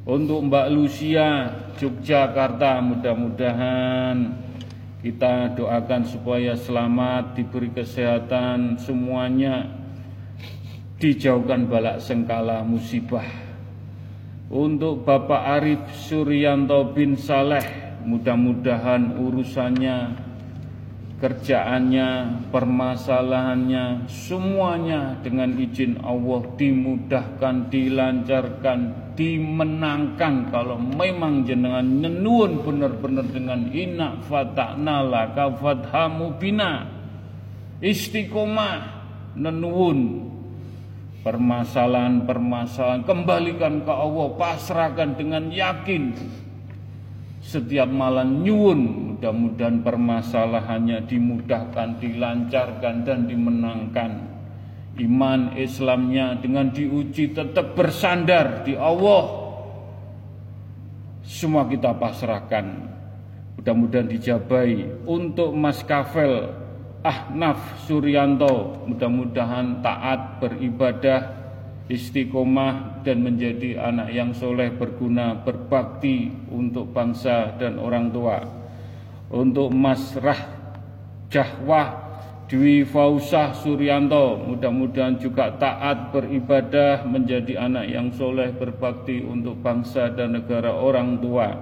[0.07, 4.15] Untuk Mbak Lucia Yogyakarta mudah-mudahan
[5.03, 9.67] kita doakan supaya selamat, diberi kesehatan semuanya,
[11.03, 13.46] dijauhkan balak sengkala musibah
[14.47, 20.15] untuk Bapak Arif Suryanto bin Saleh, mudah-mudahan urusannya,
[21.19, 22.09] kerjaannya,
[22.47, 28.79] permasalahannya, semuanya dengan izin Allah dimudahkan, dilancarkan,
[29.19, 30.33] dimenangkan.
[30.47, 36.87] Kalau memang jenengan nenuun benar-benar dengan inna fata'na laka fathamu bina
[37.83, 38.77] istiqomah
[39.35, 40.26] nenuun
[41.25, 46.13] permasalahan-permasalahan kembalikan ke Allah pasrahkan dengan yakin.
[47.41, 54.11] Setiap malam nyuwun mudah-mudahan permasalahannya dimudahkan dilancarkan dan dimenangkan.
[54.97, 59.47] Iman Islamnya dengan diuji tetap bersandar di Allah.
[61.21, 62.65] Semua kita pasrahkan.
[63.61, 66.66] Mudah-mudahan dijabai untuk Mas Kafel
[67.07, 71.39] Ahnaf Suryanto mudah-mudahan taat beribadah
[71.87, 78.43] istiqomah dan menjadi anak yang soleh berguna berbakti untuk bangsa dan orang tua.
[79.31, 80.51] Untuk Mas Rah
[81.31, 82.07] Jahwah
[82.51, 90.35] Dwi Fausah Suryanto mudah-mudahan juga taat beribadah menjadi anak yang soleh berbakti untuk bangsa dan
[90.35, 91.55] negara orang tua.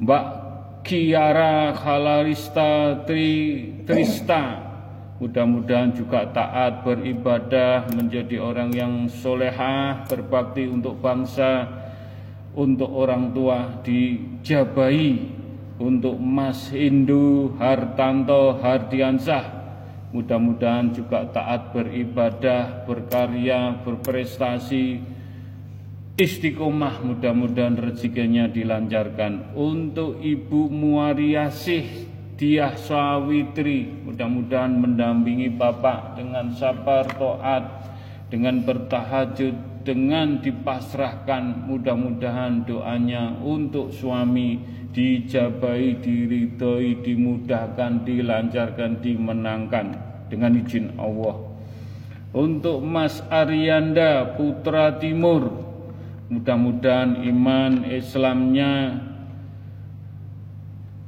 [0.00, 0.49] Mbak
[0.80, 3.28] Kiara Khalarista Tri
[3.84, 4.68] Trista.
[5.20, 11.68] Mudah-mudahan juga taat beribadah menjadi orang yang solehah berbakti untuk bangsa
[12.56, 15.28] untuk orang tua dijabai
[15.76, 19.60] untuk Mas Hindu Hartanto Hardiansah.
[20.10, 25.19] Mudah-mudahan juga taat beribadah, berkarya, berprestasi,
[26.20, 29.56] istiqomah mudah-mudahan rezekinya dilancarkan.
[29.56, 37.64] Untuk Ibu Muariasih Diah Sawitri mudah-mudahan mendampingi Bapak dengan sabar toat,
[38.28, 44.60] dengan bertahajud, dengan dipasrahkan mudah-mudahan doanya untuk suami
[44.92, 49.86] dijabai, diridhoi, dimudahkan, dilancarkan, dimenangkan
[50.28, 51.48] dengan izin Allah.
[52.30, 55.69] Untuk Mas Arianda Putra Timur,
[56.30, 59.02] mudah-mudahan iman Islamnya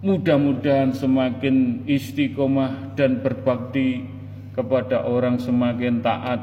[0.03, 4.03] mudah-mudahan semakin istiqomah dan berbakti
[4.51, 6.43] kepada orang semakin taat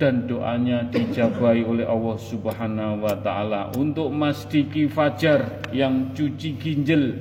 [0.00, 3.70] dan doanya dijabai oleh Allah Subhanahu wa taala.
[3.76, 7.20] Untuk Mas Diki Fajar yang cuci ginjal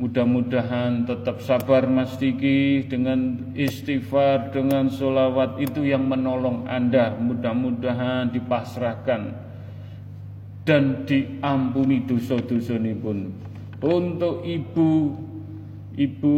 [0.00, 7.12] Mudah-mudahan tetap sabar Mas Diki dengan istighfar, dengan solawat itu yang menolong Anda.
[7.20, 9.36] Mudah-mudahan dipasrahkan
[10.64, 13.28] dan diampuni dosa-dosa ini pun.
[13.84, 15.20] Untuk ibu,
[15.92, 16.32] ibu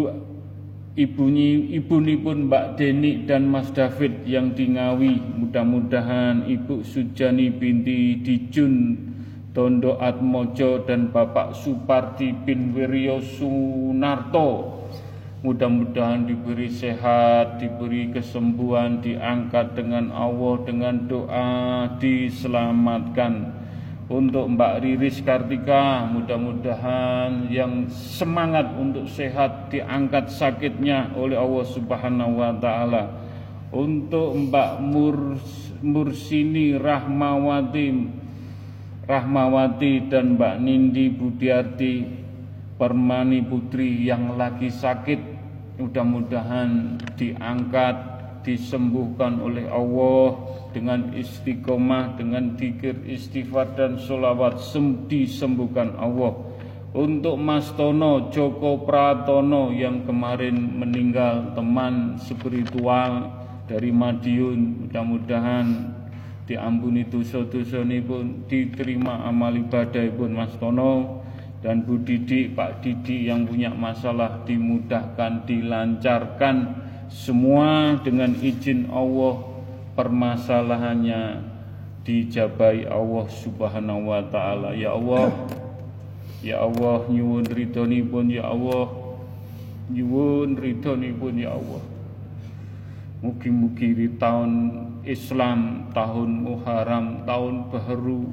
[0.93, 5.41] Ibunyi, ibu pun Mbak Deni dan Mas David yang di Ngawi.
[5.41, 9.12] Mudah-mudahan Ibu Sujani binti Dijun
[9.53, 14.81] Tondo Atmojo dan Bapak Supardi bin Wiryo Sunarto.
[15.45, 21.51] Mudah-mudahan diberi sehat, diberi kesembuhan, diangkat dengan Allah, dengan doa,
[22.01, 23.61] diselamatkan.
[24.09, 32.57] Untuk Mbak Riris Kartika mudah-mudahan yang semangat untuk sehat diangkat sakitnya oleh Allah Subhanahu wa
[32.57, 33.05] taala.
[33.69, 35.45] Untuk Mbak Murs,
[35.85, 38.22] Mursini Rahmawati
[39.03, 42.07] Rahmawati dan Mbak Nindi Budiarti
[42.79, 45.19] Permani Putri yang lagi sakit
[45.83, 47.97] mudah-mudahan diangkat
[48.47, 50.39] disembuhkan oleh Allah
[50.71, 54.63] dengan istiqomah, dengan dikir istighfar dan sholawat
[55.11, 56.39] disembuhkan Allah.
[56.93, 63.33] Untuk Mas Tono Joko Pratono yang kemarin meninggal teman spiritual
[63.67, 65.67] dari Madiun, mudah-mudahan
[66.53, 71.25] diampuni dosa-dosa pun diterima amal ibadah pun Mas Tono
[71.65, 76.57] dan Bu Didi, Pak Didi yang punya masalah dimudahkan, dilancarkan
[77.09, 79.47] semua dengan izin Allah
[79.97, 81.53] permasalahannya
[82.03, 84.75] dijabai Allah Subhanahu wa taala.
[84.75, 85.31] Ya Allah,
[86.43, 87.47] ya Allah nyuwun
[88.11, 88.91] pun ya Allah.
[89.89, 90.59] Nyuwun
[91.17, 91.92] pun ya Allah.
[93.23, 94.53] Mugi-mugi di tahun
[95.07, 98.27] Islam, tahun Muharram, tahun baru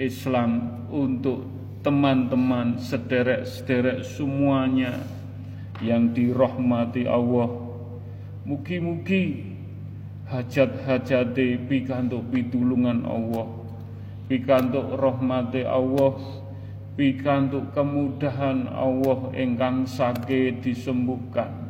[0.00, 1.44] Islam untuk
[1.84, 4.96] teman-teman sederek-sederek semuanya
[5.84, 7.52] yang dirahmati Allah.
[8.48, 9.52] Mugi-mugi
[10.26, 13.46] hajat-hajate pikantuk pitulungan Allah
[14.26, 16.18] pikantuk rahmati Allah
[16.98, 21.65] pikantuk kemudahan Allah ingkang sakit disembuhkan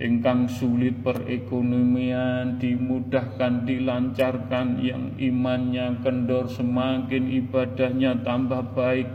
[0.00, 9.08] ingkang sulit perekonomian dimudahkan dilancarkan yang imannya kendor semakin ibadahnya tambah baik.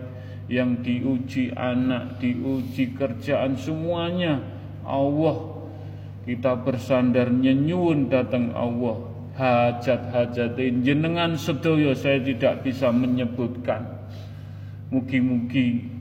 [0.45, 4.37] Yang diuji anak diuji kerjaan semuanya
[4.85, 5.57] Allah.
[6.21, 9.09] Kita bersandar nyenyun datang Allah.
[9.41, 10.53] Hajat-hajat
[10.85, 13.89] jenengan sedoyo saya tidak bisa menyebutkan.
[14.93, 15.94] Mugi-mugi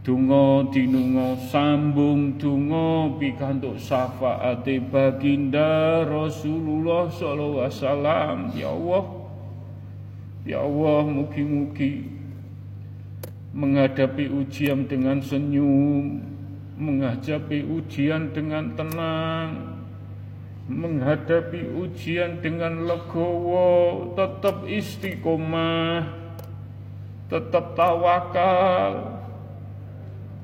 [0.00, 8.48] Dungo dinungo sambung dungo pikantuk syafaate baginda Rasulullah wasallam.
[8.56, 9.04] Ya Allah
[10.48, 12.08] ya Allah mugi-mugi
[13.52, 16.30] menghadapi ujian dengan senyum
[16.80, 19.76] menghadapi ujian dengan tenang,
[20.64, 26.08] menghadapi ujian dengan legowo, tetap istiqomah,
[27.28, 29.19] tetap tawakal,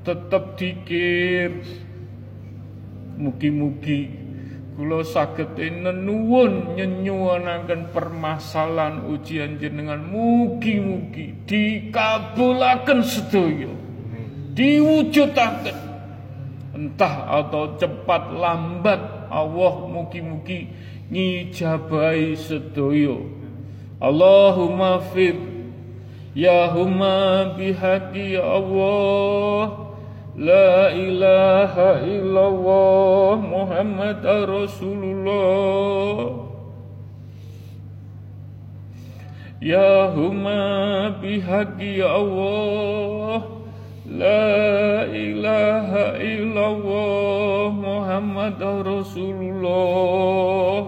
[0.07, 1.51] tetap dikir.
[3.19, 4.07] Mugi-mugi
[4.79, 9.99] kula saged nenuwun nyenyuwunaken permasalahan ujian jenengan.
[10.07, 13.73] Mugi-mugi dikabulaken sedaya.
[14.55, 15.77] Diwujudaken.
[16.77, 20.69] Entah atau cepat lambat Allah mugi-mugi
[21.09, 23.27] ngijabai sedoyo
[23.97, 25.33] Allahumma fir
[26.37, 29.86] ya huma bihaqi ya Allah
[30.37, 36.45] La ilaha illallah Muhammad Rasulullah
[39.57, 43.49] Ya huma bihaqi ya Allah
[44.05, 50.85] La ilaha illallah Muhammad Rasulullah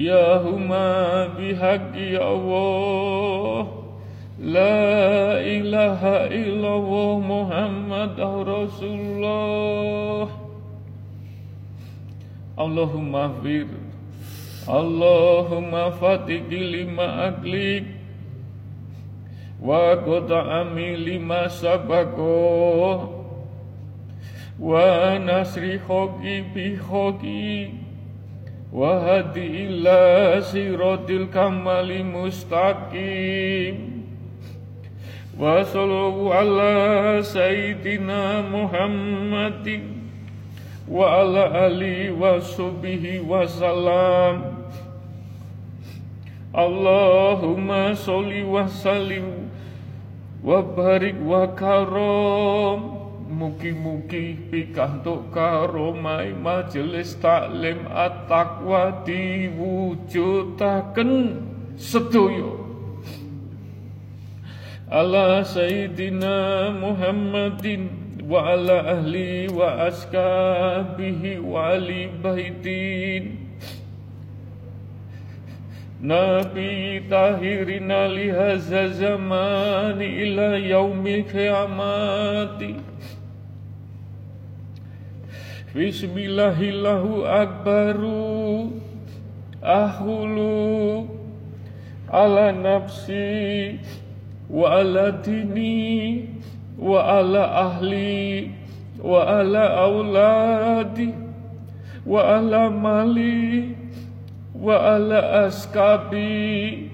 [0.00, 3.81] Ya huma bihaqi ya Allah La ilaha
[5.38, 10.42] illallah Muhammad Rasulullah.
[12.58, 13.66] Allahumma fir
[14.68, 17.84] Allahumma fatiki lima aglik
[19.58, 23.08] Wa ami lima sabako
[24.58, 27.72] Wa nasri hoki bi hoki
[28.70, 33.91] Wa hadi illa siratil kamali mustaqim
[35.39, 36.73] وصلوا على
[37.21, 39.81] سيدنا محمد
[40.91, 44.35] وعلى آله وصحبه وسلم
[46.57, 49.25] اللهم صل وسلم
[50.43, 52.97] وبارك وكرم
[53.27, 61.11] Mugi-mugi pikantuk karomai majelis taklim at-taqwa diwujudaken
[61.75, 62.60] sedoyo
[68.28, 73.40] wa ala ahli wa askabihi wa ali baitin.
[76.02, 82.74] Nabi tahirina lihaza zamani ila yaumil kiamati
[85.72, 88.82] Bismillahillahu akbaru
[89.62, 91.06] ahulu
[92.10, 93.78] ala nafsi
[94.52, 96.28] wa ala dini
[96.76, 98.52] wa ala ahli
[99.00, 101.08] wa ala auladi
[102.04, 103.72] wa ala mali
[104.52, 106.92] wa ala askabi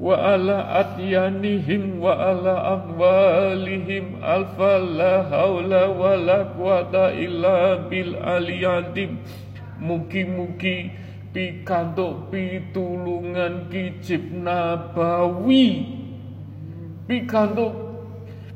[0.00, 9.20] wa ala atyanihim wa ala amwalihim alfa la haula wa la quwata illa bil aliyadim.
[9.84, 10.90] Mugi-mugi
[11.34, 16.03] pikantuk pitulungan kicip nabawi
[17.04, 17.74] pikantuk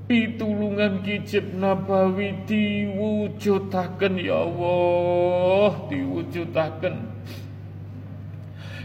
[0.09, 6.97] pitulungan kicip nabawi diwujudaken ya Allah diwujudaken.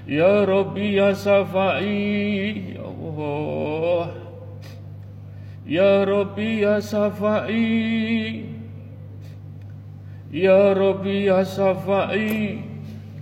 [0.04, 4.04] Ya Rabbi ya Safai ya Allah.
[5.64, 7.64] Ya Rabbi ya Safai
[10.28, 12.60] Ya Rabbi ya Safai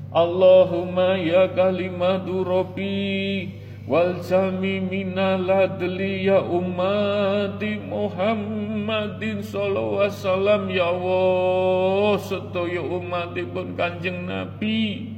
[0.09, 10.61] Allahumma ya kalimatu Rabbi wal jami minal adli ya ummati Muhammadin sallallahu alaihi wasallam.
[10.69, 15.17] Ya Allah sedaya umatipun Kanjeng Nabi.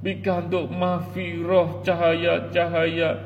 [0.00, 3.20] Pikantuk mahfirah cahaya-cahaya.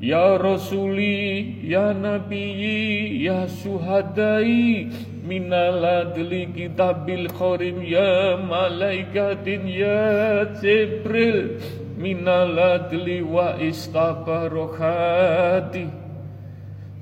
[0.00, 4.92] Ya Rasuli, Ya Nabi, Ya Suhadai.
[5.24, 11.60] Minal adli kitabil khorim Ya Malaikatin, Ya Jibril
[11.96, 16.06] minal adli wa istabarokati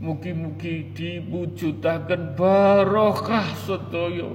[0.05, 4.29] Mugi-mugi diwujudaken barokah sedaya.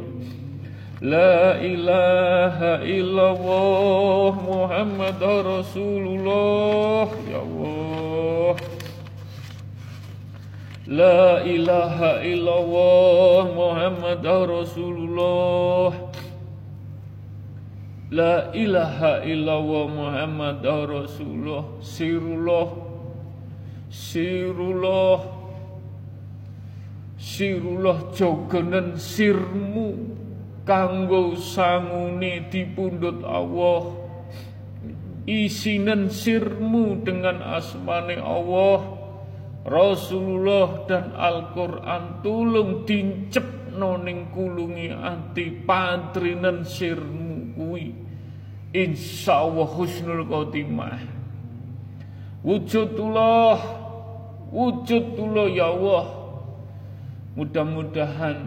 [0.97, 7.05] La ilaha illallah Muhammad Rasulullah.
[7.29, 8.53] Ya Allah.
[10.89, 15.93] La ilaha illallah Muhammad Rasulullah
[18.09, 21.77] La ilaha illallah Muhammad Rasulullah.
[21.77, 22.67] Sirullah.
[23.85, 25.19] Sirullah.
[27.21, 29.93] Sirullah jogenen sirmu
[30.65, 33.93] Kanggo sanguni dipundut Allah.
[35.29, 38.97] Isinen sirmu dengan asmane Allah.
[39.69, 47.28] Rasulullah dan Al-Quran tulung dincep noning kulungi anti pantrinen sirmu
[47.59, 47.91] kuwi
[48.71, 51.03] insyaallah husnul khotimah.
[52.39, 53.59] Wujudullah
[54.55, 56.07] wujudullah ya Allah.
[57.35, 58.39] Mudah-mudahan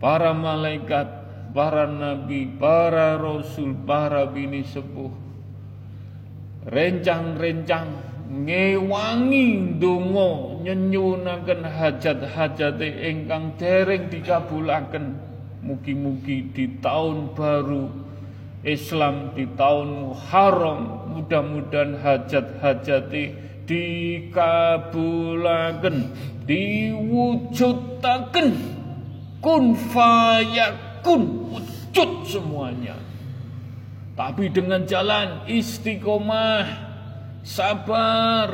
[0.00, 1.08] para malaikat
[1.52, 5.12] para nabi para rasul para bini sepuh
[6.66, 7.88] rencang-rencang
[8.28, 15.33] ngewangi donga nyenyunaken hajat-hajate ingkang dereng dikabulaken
[15.64, 18.04] mugi-mugi di tahun baru
[18.64, 23.36] Islam di tahun Muharram mudah-mudahan hajat-hajate
[23.68, 26.08] dikabulaken
[26.48, 28.48] diwujudaken.
[29.44, 32.96] Kun fayakun wujud semuanya.
[34.16, 36.64] Tapi dengan jalan istiqomah
[37.44, 38.48] sabar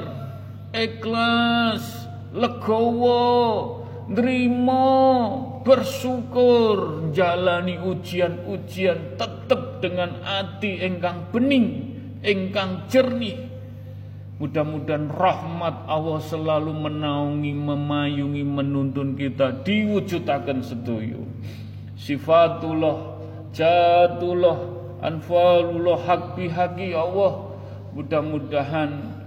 [0.75, 13.51] ikhlas legowo nerimo bersyukur jalani ujian-ujian tetap dengan hati engkang bening engkang jernih
[14.41, 21.21] Mudah-mudahan rahmat Allah selalu menaungi, memayungi, menuntun kita diwujudakan setuju.
[22.01, 23.21] Sifatullah,
[23.53, 24.57] jatullah,
[25.05, 27.53] anfalullah, hak bihaki Allah.
[27.93, 29.20] Mudah-mudahan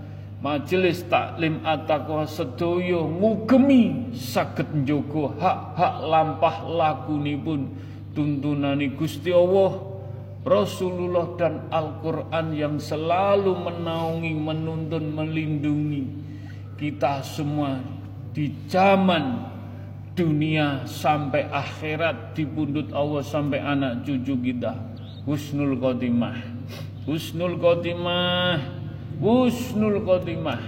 [0.44, 7.72] majelis taklim at-taqwa sedoyo ngugemi saged njogo hak-hak lampah lakunipun
[8.12, 9.94] tuntunani Gusti Allah
[10.44, 16.04] Rasulullah dan Al-Quran yang selalu menaungi, menuntun, melindungi
[16.76, 17.80] kita semua
[18.36, 19.40] di zaman
[20.12, 24.76] dunia sampai akhirat di pundut Allah sampai anak cucu kita.
[25.24, 26.36] Husnul Khotimah.
[27.08, 28.83] Husnul Khotimah.
[29.22, 30.60] Husnul Khotimah.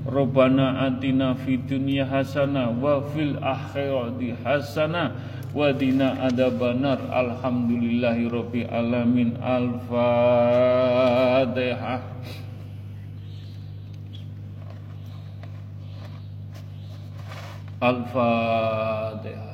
[0.00, 5.12] Rabbana atina fid dunya hasanah wa fil akhirati hasanah
[5.52, 9.36] wadina adabanar alhamdulillahi rabbi alamin.
[9.44, 10.00] Al-fatihah.
[17.80, 19.48] Al-fatihah.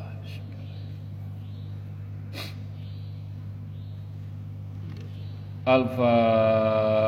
[5.66, 7.06] Al-fatihah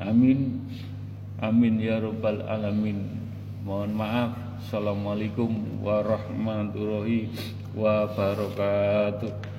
[0.00, 0.66] amin.
[1.36, 3.20] Amin ya rabbal alamin.
[3.64, 4.32] Mohon maaf.
[4.56, 7.28] Assalamualaikum warahmatullahi
[7.76, 9.54] wabarakatuh.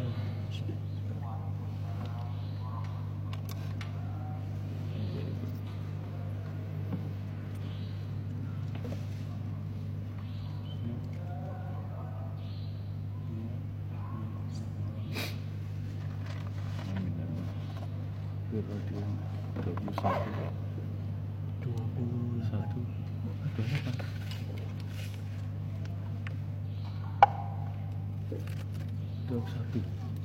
[21.61, 22.79] Dua puluh satu.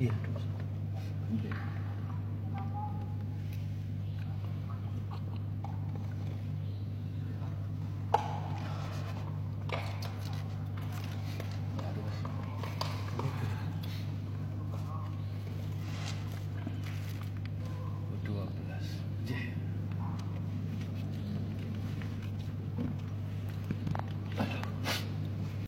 [0.03, 0.32] Dua